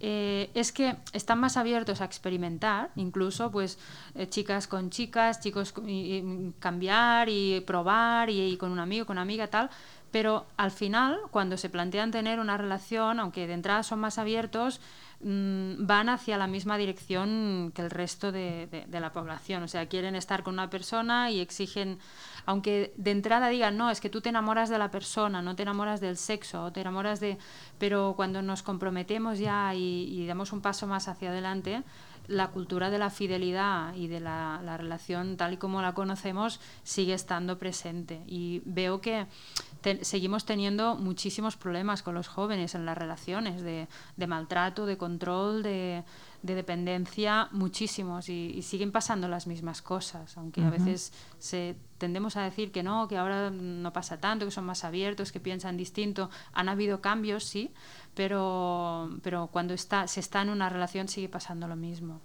eh, 0.01 0.49
es 0.53 0.71
que 0.71 0.95
están 1.11 1.39
más 1.39 1.57
abiertos 1.57 1.99
a 1.99 2.05
experimentar, 2.05 2.89
incluso 2.95 3.51
pues 3.51 3.77
eh, 4.15 4.29
chicas 4.29 4.65
con 4.65 4.89
chicas, 4.89 5.41
chicos 5.41 5.73
y, 5.85 6.53
cambiar 6.59 7.27
y 7.27 7.59
probar 7.67 8.29
y, 8.29 8.53
y, 8.53 8.57
con 8.57 8.71
un 8.71 8.79
amigo, 8.79 9.05
con 9.05 9.15
una 9.15 9.23
amiga 9.23 9.47
tal, 9.47 9.69
pero 10.11 10.45
al 10.57 10.71
final, 10.71 11.19
cuando 11.31 11.57
se 11.57 11.69
plantean 11.69 12.11
tener 12.11 12.39
una 12.39 12.57
relación, 12.57 13.19
aunque 13.19 13.47
de 13.47 13.53
entrada 13.53 13.83
son 13.83 13.99
más 13.99 14.17
abiertos, 14.17 14.81
mm, 15.21 15.85
van 15.85 16.09
hacia 16.09 16.37
la 16.37 16.47
misma 16.47 16.77
dirección 16.77 17.71
que 17.75 17.81
el 17.81 17.91
resto 17.91 18.31
de, 18.31 18.85
la 18.89 19.11
población. 19.13 19.63
O 19.63 19.67
sea, 19.67 19.87
quieren 19.87 20.15
estar 20.15 20.43
con 20.43 20.53
una 20.55 20.69
persona 20.69 21.29
y 21.29 21.39
exigen, 21.39 21.99
aunque 22.45 22.93
de 22.97 23.11
entrada 23.11 23.49
digan, 23.49 23.77
no, 23.77 23.91
es 23.91 24.01
que 24.01 24.09
tú 24.09 24.21
te 24.21 24.29
enamoras 24.29 24.69
de 24.69 24.79
la 24.79 24.89
persona, 24.91 25.41
no 25.41 25.55
te 25.55 25.63
enamoras 25.63 26.01
del 26.01 26.17
sexo, 26.17 26.65
o 26.65 26.71
te 26.71 26.81
enamoras 26.81 27.19
de... 27.19 27.37
Pero 27.77 28.13
cuando 28.15 28.41
nos 28.41 28.63
comprometemos 28.63 29.39
ya 29.39 29.73
y 29.75 30.25
damos 30.27 30.53
un 30.53 30.61
paso 30.61 30.87
más 30.87 31.07
hacia 31.07 31.29
adelante, 31.29 31.83
la 32.29 32.51
cultura 32.51 32.89
de 32.91 32.99
la 32.99 33.09
fidelidad 33.09 33.93
y 33.95 34.07
de 34.07 34.19
la, 34.19 34.77
relación 34.77 35.35
tal 35.35 35.53
y 35.53 35.57
como 35.57 35.81
la 35.81 35.93
conocemos 35.93 36.59
sigue 36.83 37.13
estando 37.13 37.57
presente. 37.57 38.21
Y 38.27 38.61
veo 38.65 39.01
que 39.01 39.25
seguimos 40.01 40.45
teniendo 40.45 40.95
muchísimos 40.95 41.57
problemas 41.57 42.03
con 42.03 42.13
los 42.13 42.27
jóvenes 42.27 42.75
en 42.75 42.85
las 42.85 42.97
relaciones, 42.97 43.61
de, 43.63 43.87
maltrato, 44.27 44.85
de 44.85 44.97
control, 44.97 45.63
de, 45.63 46.03
dependencia, 46.41 47.49
muchísimos. 47.51 48.29
Y, 48.29 48.61
siguen 48.61 48.91
pasando 48.91 49.27
las 49.27 49.47
mismas 49.47 49.81
cosas, 49.81 50.37
aunque 50.37 50.61
a 50.61 50.69
veces 50.69 51.13
se, 51.37 51.75
tendemos 51.97 52.37
a 52.37 52.43
decir 52.43 52.71
que 52.71 52.83
no, 52.83 53.07
que 53.07 53.17
ahora 53.17 53.49
no 53.49 53.93
pasa 53.93 54.19
tanto, 54.19 54.45
que 54.45 54.51
son 54.51 54.65
más 54.65 54.83
abiertos, 54.83 55.31
que 55.31 55.39
piensan 55.39 55.77
distinto. 55.77 56.29
Han 56.53 56.69
habido 56.69 57.01
cambios, 57.01 57.43
sí, 57.43 57.71
pero, 58.13 59.09
pero 59.21 59.47
cuando 59.51 59.73
está, 59.73 60.07
se 60.07 60.19
está 60.19 60.41
en 60.41 60.49
una 60.49 60.69
relación 60.69 61.07
sigue 61.07 61.29
pasando 61.29 61.67
lo 61.67 61.75
mismo. 61.75 62.21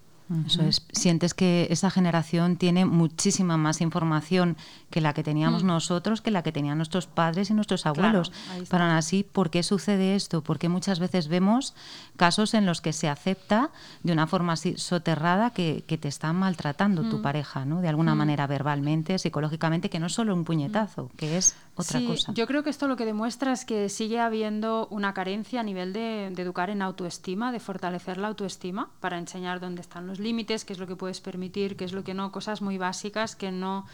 Eso 0.47 0.63
es, 0.63 0.87
sientes 0.93 1.35
que 1.35 1.67
esa 1.71 1.91
generación 1.91 2.57
tiene 2.57 2.87
muchísima 2.87 3.59
más 3.59 3.83
información 3.83 4.57
que 4.89 5.03
la 5.03 5.13
que 5.13 5.23
teníamos 5.23 5.65
mm. 5.65 5.67
nosotros, 5.67 6.23
que 6.23 6.31
la 6.31 6.43
que 6.43 6.51
tenían 6.51 6.79
nuestros 6.79 7.07
padres 7.07 7.51
y 7.51 7.55
nuestros 7.55 7.85
abuelos. 7.85 8.33
Pero 8.71 8.85
aún 8.85 8.95
así, 8.95 9.23
¿por 9.23 9.51
qué 9.51 9.63
sucede 9.63 10.15
esto? 10.15 10.43
Porque 10.43 10.71
muchas 10.71 10.99
veces 10.99 11.29
vemos 11.29 11.75
casos 12.17 12.55
en 12.55 12.65
los 12.65 12.81
que 12.81 12.95
se 12.95 13.09
acepta 13.09 13.71
de 14.03 14.13
una 14.13 14.27
forma 14.27 14.55
así 14.55 14.79
soterrada 14.79 15.51
que, 15.51 15.85
te 15.95 16.09
están 16.09 16.37
maltratando 16.37 17.09
tu 17.09 17.19
mm. 17.19 17.23
pareja, 17.23 17.65
¿no? 17.65 17.81
De 17.81 17.89
alguna 17.89 18.15
mm. 18.15 18.19
manera 18.19 18.47
verbalmente, 18.47 19.19
psicológicamente, 19.19 19.91
que 19.91 20.01
no 20.01 20.07
es 20.07 20.13
solo 20.13 20.35
un 20.35 20.45
puñetazo, 20.45 21.11
que 21.17 21.37
es 21.37 21.55
otra 21.77 22.01
sí, 22.01 22.07
cosa. 22.07 22.33
Yo 22.33 22.47
creo 22.47 22.65
que 22.65 22.71
esto 22.71 22.89
lo 22.89 22.97
que 22.97 23.05
demuestra 23.05 23.53
es 23.53 23.65
que 23.65 23.89
sigue 23.89 24.21
habiendo 24.21 24.89
una 24.91 25.15
carencia 25.15 25.61
a 25.61 25.63
nivel 25.63 25.93
de, 25.93 26.31
de 26.35 26.43
educar 26.43 26.71
en 26.71 26.83
autoestima, 26.83 27.53
de 27.53 27.61
fortalecer 27.61 28.19
la 28.19 28.29
autoestima 28.29 28.89
para 29.01 29.19
enseñar 29.19 29.61
dónde 29.61 29.83
están 29.83 30.07
los 30.07 30.14
límites, 30.19 30.65
qué 30.65 30.73
es 30.73 30.79
lo 30.79 30.87
que 30.87 30.97
puedes 30.97 31.21
permitir, 31.21 31.77
qué 31.77 31.85
es 31.85 31.93
lo 31.93 32.05
que 32.05 32.15
no, 32.15 32.33
cosas 32.33 32.63
muy 32.63 32.79
básicas 32.79 33.37
que 33.37 33.51
no, 33.53 33.87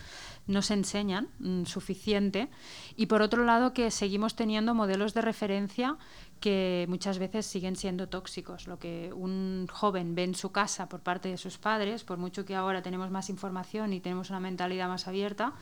no 0.47 0.63
se 0.63 0.75
enseñan 0.75 1.29
mm, 1.39 1.65
suficiente. 1.65 2.49
Y 2.97 3.07
por 3.07 3.23
otro 3.23 3.45
lado, 3.45 3.73
que 3.73 3.91
seguimos 3.91 4.37
teniendo 4.37 4.75
modelos 4.75 5.15
de 5.15 5.23
referencia 5.23 5.97
que 6.41 6.87
muchas 6.89 7.19
veces 7.19 7.47
siguen 7.47 7.77
siendo 7.77 8.09
tóxicos. 8.09 8.67
Lo 8.67 8.79
que 8.79 9.13
un 9.13 9.69
joven 9.71 10.15
ve 10.15 10.25
en 10.25 10.35
su 10.35 10.51
casa 10.53 10.89
por 10.89 11.01
parte 11.01 11.29
de 11.29 11.37
sus 11.37 11.59
padres, 11.59 12.03
por 12.03 12.19
mucho 12.19 12.45
que 12.45 12.57
ahora 12.57 12.83
tenemos 12.83 13.11
más 13.11 13.29
información 13.29 13.93
y 13.93 14.01
tenemos 14.01 14.31
una 14.31 14.41
mentalidad 14.41 14.89
más 14.89 15.07
abierta, 15.07 15.53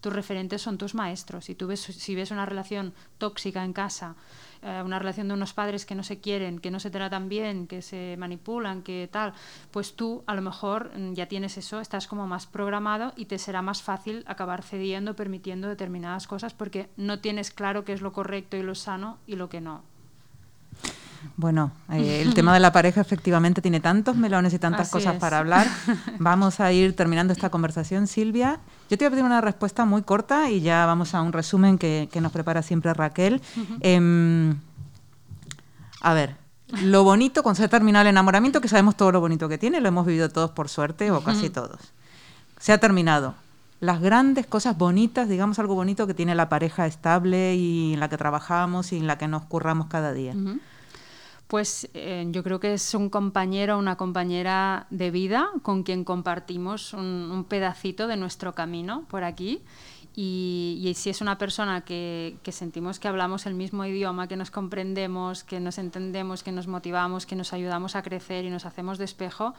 tus 0.00 0.12
referentes 0.12 0.62
son 0.62 0.78
tus 0.78 0.94
maestros. 0.94 1.50
Y 1.50 1.54
tú 1.54 1.66
ves, 1.66 1.80
si 1.80 2.14
ves 2.14 2.30
una 2.30 2.46
relación 2.46 2.94
tóxica 3.18 3.62
en 3.62 3.74
casa, 3.74 4.16
eh, 4.62 4.80
una 4.84 4.98
relación 4.98 5.28
de 5.28 5.34
unos 5.34 5.52
padres 5.52 5.84
que 5.84 5.94
no 5.94 6.02
se 6.02 6.20
quieren, 6.20 6.60
que 6.60 6.70
no 6.70 6.80
se 6.80 6.90
tratan 6.90 7.28
bien, 7.28 7.66
que 7.66 7.82
se 7.82 8.16
manipulan, 8.18 8.82
que 8.82 9.08
tal, 9.12 9.34
pues 9.70 9.96
tú 9.96 10.24
a 10.26 10.34
lo 10.34 10.40
mejor 10.40 10.96
mm, 10.96 11.12
ya 11.12 11.26
tienes 11.26 11.58
eso, 11.58 11.80
estás 11.80 12.06
como 12.06 12.26
más 12.26 12.46
programado 12.46 13.12
y 13.16 13.26
te 13.26 13.38
será 13.38 13.60
más 13.60 13.82
fácil 13.82 14.24
acabar 14.26 14.62
cediendo, 14.62 15.14
permitiendo 15.14 15.68
determinadas 15.68 16.26
cosas 16.26 16.54
porque 16.54 16.88
no 16.96 17.18
tienes 17.18 17.50
claro 17.50 17.84
qué 17.84 17.92
es 17.92 18.00
lo 18.00 18.12
correcto 18.12 18.56
y 18.56 18.62
lo 18.62 18.74
sano 18.74 19.18
y 19.26 19.36
lo 19.36 19.48
que 19.48 19.60
no. 19.60 19.91
Bueno, 21.36 21.72
eh, 21.90 22.22
el 22.22 22.34
tema 22.34 22.52
de 22.54 22.60
la 22.60 22.72
pareja 22.72 23.00
efectivamente 23.00 23.62
tiene 23.62 23.80
tantos 23.80 24.16
melones 24.16 24.52
y 24.54 24.58
tantas 24.58 24.90
cosas 24.90 25.16
para 25.16 25.38
hablar. 25.38 25.66
Vamos 26.18 26.60
a 26.60 26.72
ir 26.72 26.94
terminando 26.94 27.32
esta 27.32 27.50
conversación, 27.50 28.06
Silvia. 28.06 28.60
Yo 28.90 28.98
te 28.98 29.04
voy 29.04 29.06
a 29.06 29.10
pedir 29.10 29.24
una 29.24 29.40
respuesta 29.40 29.84
muy 29.84 30.02
corta 30.02 30.50
y 30.50 30.60
ya 30.60 30.84
vamos 30.84 31.14
a 31.14 31.22
un 31.22 31.32
resumen 31.32 31.78
que, 31.78 32.08
nos 32.20 32.32
prepara 32.32 32.62
siempre 32.62 32.92
Raquel. 32.92 33.40
Em, 33.80 34.58
a 36.02 36.12
ver, 36.12 36.36
lo 36.82 37.02
bonito, 37.02 37.42
cuando 37.42 37.56
se 37.56 37.64
ha 37.64 37.68
terminado 37.68 38.02
el 38.02 38.08
enamoramiento, 38.08 38.60
que 38.60 38.68
sabemos 38.68 38.96
todo 38.96 39.12
lo 39.12 39.20
bonito 39.20 39.48
que 39.48 39.56
tiene, 39.56 39.80
lo 39.80 39.88
hemos 39.88 40.04
vivido 40.04 40.28
todos 40.28 40.50
por 40.50 40.68
suerte, 40.68 41.10
o 41.10 41.22
casi 41.22 41.48
todos. 41.48 41.80
Se 42.58 42.72
ha 42.72 42.78
terminado. 42.78 43.34
Las 43.80 44.00
grandes 44.00 44.46
cosas 44.46 44.76
bonitas, 44.76 45.28
digamos 45.28 45.58
algo 45.58 45.74
bonito 45.74 46.06
que 46.06 46.14
tiene 46.14 46.34
la 46.34 46.48
pareja 46.48 46.86
estable 46.86 47.54
y 47.56 47.94
en 47.94 48.00
la 48.00 48.08
que 48.08 48.18
trabajamos 48.18 48.92
y 48.92 48.98
en 48.98 49.06
la 49.06 49.16
que 49.16 49.26
nos 49.26 49.44
curramos 49.44 49.86
cada 49.86 50.12
día 50.12 50.34
pues 51.52 51.86
eh, 51.92 52.24
yo 52.30 52.42
creo 52.42 52.60
que 52.60 52.72
es 52.72 52.94
un 52.94 53.10
compañero 53.10 53.76
o 53.76 53.78
una 53.78 53.96
compañera 53.96 54.86
de 54.88 55.10
vida 55.10 55.50
con 55.60 55.82
quien 55.82 56.02
compartimos 56.02 56.94
un, 56.94 57.44
pedacito 57.46 58.06
de 58.06 58.16
nuestro 58.16 58.54
camino 58.54 59.04
por 59.10 59.22
aquí. 59.22 59.60
Y, 60.16 60.90
si 60.96 61.10
es 61.10 61.20
una 61.20 61.36
persona 61.36 61.82
que, 61.82 62.38
sentimos 62.50 62.98
que 62.98 63.06
hablamos 63.06 63.44
el 63.44 63.52
mismo 63.52 63.84
idioma, 63.84 64.28
que 64.28 64.36
nos 64.38 64.50
comprendemos, 64.50 65.44
que 65.44 65.60
nos 65.60 65.76
entendemos, 65.76 66.42
que 66.42 66.52
nos 66.52 66.68
motivamos, 66.68 67.26
que 67.26 67.36
nos 67.36 67.52
ayudamos 67.52 67.96
a 67.96 68.02
crecer 68.02 68.46
y 68.46 68.50
nos 68.50 68.64
hacemos 68.64 68.96
de 68.96 69.04
espejo, 69.04 69.52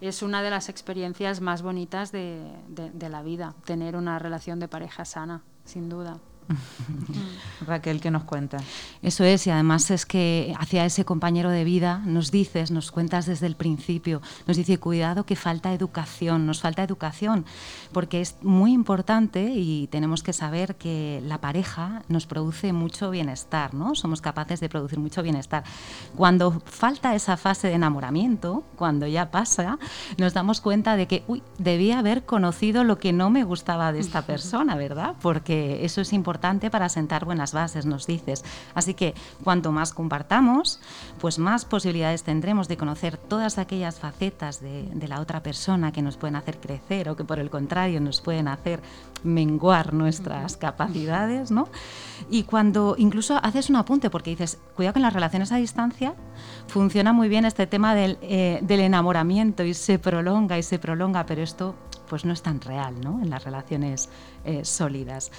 es 0.00 0.22
una 0.22 0.44
de 0.44 0.50
las 0.50 0.68
experiencias 0.68 1.40
más 1.40 1.62
bonitas 1.62 2.12
de 2.12 3.08
la 3.10 3.22
vida, 3.24 3.56
tener 3.64 3.96
una 3.96 4.20
relación 4.20 4.60
de 4.60 4.68
pareja 4.68 5.04
sana, 5.04 5.42
sin 5.64 5.88
duda. 5.88 6.20
Raquel, 7.66 8.00
¿qué 8.00 8.10
nos 8.10 8.24
cuenta? 8.24 8.58
Eso 9.02 9.24
es, 9.24 9.46
y 9.46 9.50
además 9.50 9.90
es 9.90 10.06
que 10.06 10.54
hacia 10.58 10.84
ese 10.84 11.04
compañero 11.04 11.50
de 11.50 11.64
vida 11.64 12.02
nos 12.04 12.30
dices, 12.30 12.70
nos 12.70 12.90
cuentas 12.90 13.26
desde 13.26 13.46
el 13.46 13.56
principio, 13.56 14.20
nos 14.46 14.56
dice, 14.56 14.78
cuidado 14.78 15.24
que 15.24 15.36
falta 15.36 15.72
educación, 15.72 16.46
nos 16.46 16.60
falta 16.60 16.82
educación, 16.82 17.44
porque 17.92 18.20
es 18.20 18.36
muy 18.42 18.72
importante 18.72 19.52
y 19.54 19.86
tenemos 19.88 20.22
que 20.22 20.32
saber 20.32 20.76
que 20.76 21.22
la 21.24 21.38
pareja 21.38 22.02
nos 22.08 22.26
produce 22.26 22.72
mucho 22.72 23.10
bienestar, 23.10 23.74
¿no? 23.74 23.94
Somos 23.94 24.20
capaces 24.20 24.60
de 24.60 24.68
producir 24.68 24.98
mucho 24.98 25.22
bienestar. 25.22 25.64
Cuando 26.16 26.60
falta 26.64 27.14
esa 27.14 27.36
fase 27.36 27.68
de 27.68 27.74
enamoramiento, 27.74 28.64
cuando 28.76 29.06
ya 29.06 29.30
pasa, 29.30 29.78
nos 30.18 30.34
damos 30.34 30.60
cuenta 30.60 30.96
de 30.96 31.06
que, 31.06 31.24
uy, 31.28 31.42
debía 31.58 31.98
haber 31.98 32.24
conocido 32.24 32.84
lo 32.84 32.98
que 32.98 33.12
no 33.12 33.30
me 33.30 33.44
gustaba 33.44 33.92
de 33.92 34.00
esta 34.00 34.22
persona, 34.26 34.74
¿verdad? 34.76 35.14
Porque 35.20 35.84
eso 35.84 36.00
es 36.00 36.12
importante 36.12 36.39
para 36.40 36.88
sentar 36.88 37.24
buenas 37.24 37.52
bases, 37.52 37.86
nos 37.86 38.06
dices. 38.06 38.44
Así 38.74 38.94
que 38.94 39.14
cuanto 39.44 39.72
más 39.72 39.92
compartamos, 39.92 40.80
pues 41.20 41.38
más 41.38 41.64
posibilidades 41.64 42.22
tendremos 42.22 42.66
de 42.66 42.76
conocer 42.76 43.16
todas 43.16 43.58
aquellas 43.58 43.98
facetas 43.98 44.60
de, 44.60 44.88
la 45.08 45.20
otra 45.20 45.42
persona 45.42 45.92
que 45.92 46.02
nos 46.02 46.16
pueden 46.16 46.36
hacer 46.36 46.58
crecer 46.58 47.08
o 47.08 47.16
que 47.16 47.24
por 47.24 47.38
el 47.40 47.50
contrario 47.50 48.00
nos 48.00 48.20
pueden 48.20 48.48
hacer 48.48 48.80
menguar 49.24 49.92
nuestras 49.92 50.56
capacidades, 50.56 51.50
¿no? 51.50 51.68
Y 52.30 52.44
cuando 52.44 52.94
incluso 52.96 53.38
haces 53.42 53.68
un 53.70 53.76
apunte, 53.76 54.08
porque 54.08 54.30
dices, 54.30 54.58
cuidado 54.76 54.94
con 54.94 55.02
las 55.02 55.12
relaciones 55.12 55.52
a 55.52 55.56
distancia, 55.56 56.14
funciona 56.68 57.12
muy 57.12 57.28
bien 57.28 57.44
este 57.44 57.66
tema 57.66 57.94
del, 57.94 58.18
eh, 58.22 58.60
del 58.62 58.80
enamoramiento 58.80 59.64
y 59.64 59.74
se 59.74 59.98
prolonga 59.98 60.58
y 60.58 60.62
se 60.62 60.78
prolonga, 60.78 61.26
pero 61.26 61.42
esto 61.42 61.74
pues 62.10 62.24
no 62.24 62.32
es 62.32 62.42
tan 62.42 62.60
real 62.60 63.00
¿no? 63.00 63.20
en 63.22 63.30
las 63.30 63.44
relaciones 63.44 64.10
eh, 64.44 64.64
sólidas. 64.64 65.30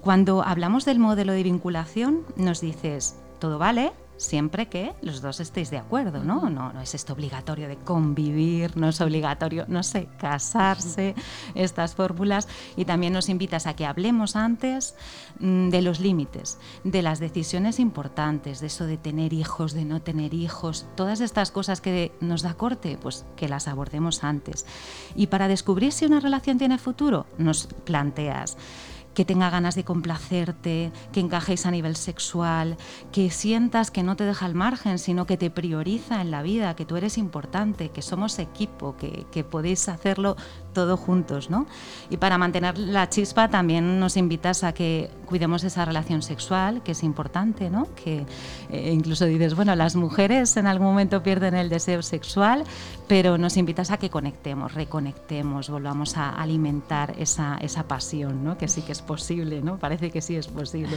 Cuando 0.00 0.42
hablamos 0.42 0.84
del 0.84 1.00
modelo 1.00 1.32
de 1.32 1.42
vinculación, 1.42 2.22
nos 2.36 2.60
dices, 2.60 3.16
todo 3.40 3.58
vale, 3.58 3.92
siempre 4.20 4.68
que 4.68 4.92
los 5.00 5.22
dos 5.22 5.40
estéis 5.40 5.70
de 5.70 5.78
acuerdo, 5.78 6.22
¿no? 6.22 6.50
No, 6.50 6.72
no 6.72 6.80
es 6.80 6.94
esto 6.94 7.14
obligatorio 7.14 7.68
de 7.68 7.76
convivir, 7.76 8.76
no 8.76 8.88
es 8.88 9.00
obligatorio, 9.00 9.64
no 9.66 9.82
sé, 9.82 10.08
casarse, 10.18 11.14
estas 11.54 11.94
fórmulas. 11.94 12.46
Y 12.76 12.84
también 12.84 13.12
nos 13.12 13.28
invitas 13.28 13.66
a 13.66 13.74
que 13.74 13.86
hablemos 13.86 14.36
antes 14.36 14.94
mm, 15.40 15.70
de 15.70 15.82
los 15.82 16.00
límites, 16.00 16.58
de 16.84 17.02
las 17.02 17.18
decisiones 17.18 17.80
importantes, 17.80 18.60
de 18.60 18.66
eso 18.66 18.84
de 18.84 18.98
tener 18.98 19.32
hijos, 19.32 19.72
de 19.72 19.84
no 19.84 20.02
tener 20.02 20.34
hijos, 20.34 20.86
todas 20.96 21.20
estas 21.20 21.50
cosas 21.50 21.80
que 21.80 22.12
nos 22.20 22.42
da 22.42 22.54
corte, 22.54 22.98
pues 23.00 23.24
que 23.36 23.48
las 23.48 23.68
abordemos 23.68 24.22
antes. 24.22 24.66
Y 25.16 25.28
para 25.28 25.48
descubrir 25.48 25.92
si 25.92 26.04
una 26.04 26.20
relación 26.20 26.58
tiene 26.58 26.78
futuro, 26.78 27.26
nos 27.38 27.66
planteas 27.84 28.56
que 29.20 29.26
tenga 29.26 29.50
ganas 29.50 29.74
de 29.74 29.84
complacerte, 29.84 30.92
que 31.12 31.20
encajéis 31.20 31.66
a 31.66 31.70
nivel 31.70 31.94
sexual, 31.94 32.78
que 33.12 33.28
sientas 33.28 33.90
que 33.90 34.02
no 34.02 34.16
te 34.16 34.24
deja 34.24 34.46
al 34.46 34.54
margen, 34.54 34.98
sino 34.98 35.26
que 35.26 35.36
te 35.36 35.50
prioriza 35.50 36.22
en 36.22 36.30
la 36.30 36.40
vida, 36.40 36.74
que 36.74 36.86
tú 36.86 36.96
eres 36.96 37.18
importante, 37.18 37.90
que 37.90 38.00
somos 38.00 38.38
equipo, 38.38 38.96
que, 38.96 39.26
que 39.30 39.44
podéis 39.44 39.90
hacerlo 39.90 40.38
todos 40.72 40.98
juntos, 40.98 41.50
¿no? 41.50 41.66
Y 42.10 42.16
para 42.16 42.38
mantener 42.38 42.78
la 42.78 43.08
chispa 43.08 43.48
también 43.48 43.98
nos 44.00 44.16
invitas 44.16 44.64
a 44.64 44.72
que 44.72 45.10
cuidemos 45.26 45.64
esa 45.64 45.84
relación 45.84 46.22
sexual, 46.22 46.82
que 46.82 46.92
es 46.92 47.02
importante, 47.02 47.70
¿no? 47.70 47.88
Que 47.94 48.26
eh, 48.70 48.92
incluso 48.92 49.24
dices, 49.26 49.54
bueno, 49.54 49.74
las 49.76 49.96
mujeres 49.96 50.56
en 50.56 50.66
algún 50.66 50.88
momento 50.88 51.22
pierden 51.22 51.54
el 51.54 51.68
deseo 51.68 52.02
sexual, 52.02 52.64
pero 53.06 53.38
nos 53.38 53.56
invitas 53.56 53.90
a 53.90 53.98
que 53.98 54.10
conectemos, 54.10 54.74
reconectemos, 54.74 55.70
volvamos 55.70 56.16
a 56.16 56.30
alimentar 56.30 57.14
esa, 57.18 57.58
esa 57.60 57.84
pasión, 57.84 58.44
¿no? 58.44 58.58
Que 58.58 58.68
sí 58.68 58.82
que 58.82 58.92
es 58.92 59.02
posible, 59.02 59.60
¿no? 59.62 59.78
Parece 59.78 60.10
que 60.10 60.20
sí 60.20 60.36
es 60.36 60.48
posible. 60.48 60.96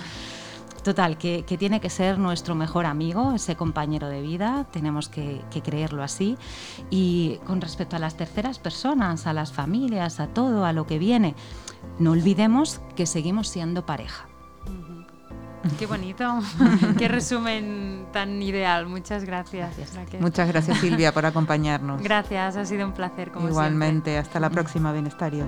Total, 0.83 1.17
que, 1.17 1.43
tiene 1.57 1.79
que 1.79 1.89
ser 1.89 2.19
nuestro 2.19 2.55
mejor 2.55 2.85
amigo, 2.85 3.31
ese 3.33 3.55
compañero 3.55 4.09
de 4.09 4.21
vida, 4.21 4.65
tenemos 4.71 5.07
que, 5.07 5.41
creerlo 5.63 6.03
así. 6.03 6.37
Y 6.89 7.39
con 7.45 7.61
respecto 7.61 7.95
a 7.95 7.99
las 7.99 8.17
terceras 8.17 8.59
personas, 8.59 9.25
a 9.25 9.33
las 9.33 9.53
familias, 9.53 10.19
a 10.19 10.27
todo, 10.27 10.65
a 10.65 10.73
lo 10.73 10.85
que 10.85 10.99
viene, 10.99 11.35
no 11.99 12.11
olvidemos 12.11 12.81
que 12.95 13.05
seguimos 13.05 13.47
siendo 13.47 13.85
pareja. 13.85 14.25
Qué 15.79 15.85
bonito, 15.85 16.39
qué 16.97 17.07
resumen 17.07 18.07
tan 18.11 18.41
ideal. 18.41 18.85
Muchas 18.85 19.23
gracias. 19.23 19.73
Muchas 20.19 20.49
gracias 20.49 20.79
Silvia 20.79 21.13
por 21.13 21.25
acompañarnos. 21.25 22.01
Gracias, 22.01 22.57
ha 22.57 22.65
sido 22.65 22.85
un 22.85 22.91
placer 22.91 23.31
como 23.31 23.47
Igualmente, 23.47 24.17
hasta 24.17 24.41
la 24.41 24.49
próxima, 24.49 24.91
bienestarios. 24.91 25.47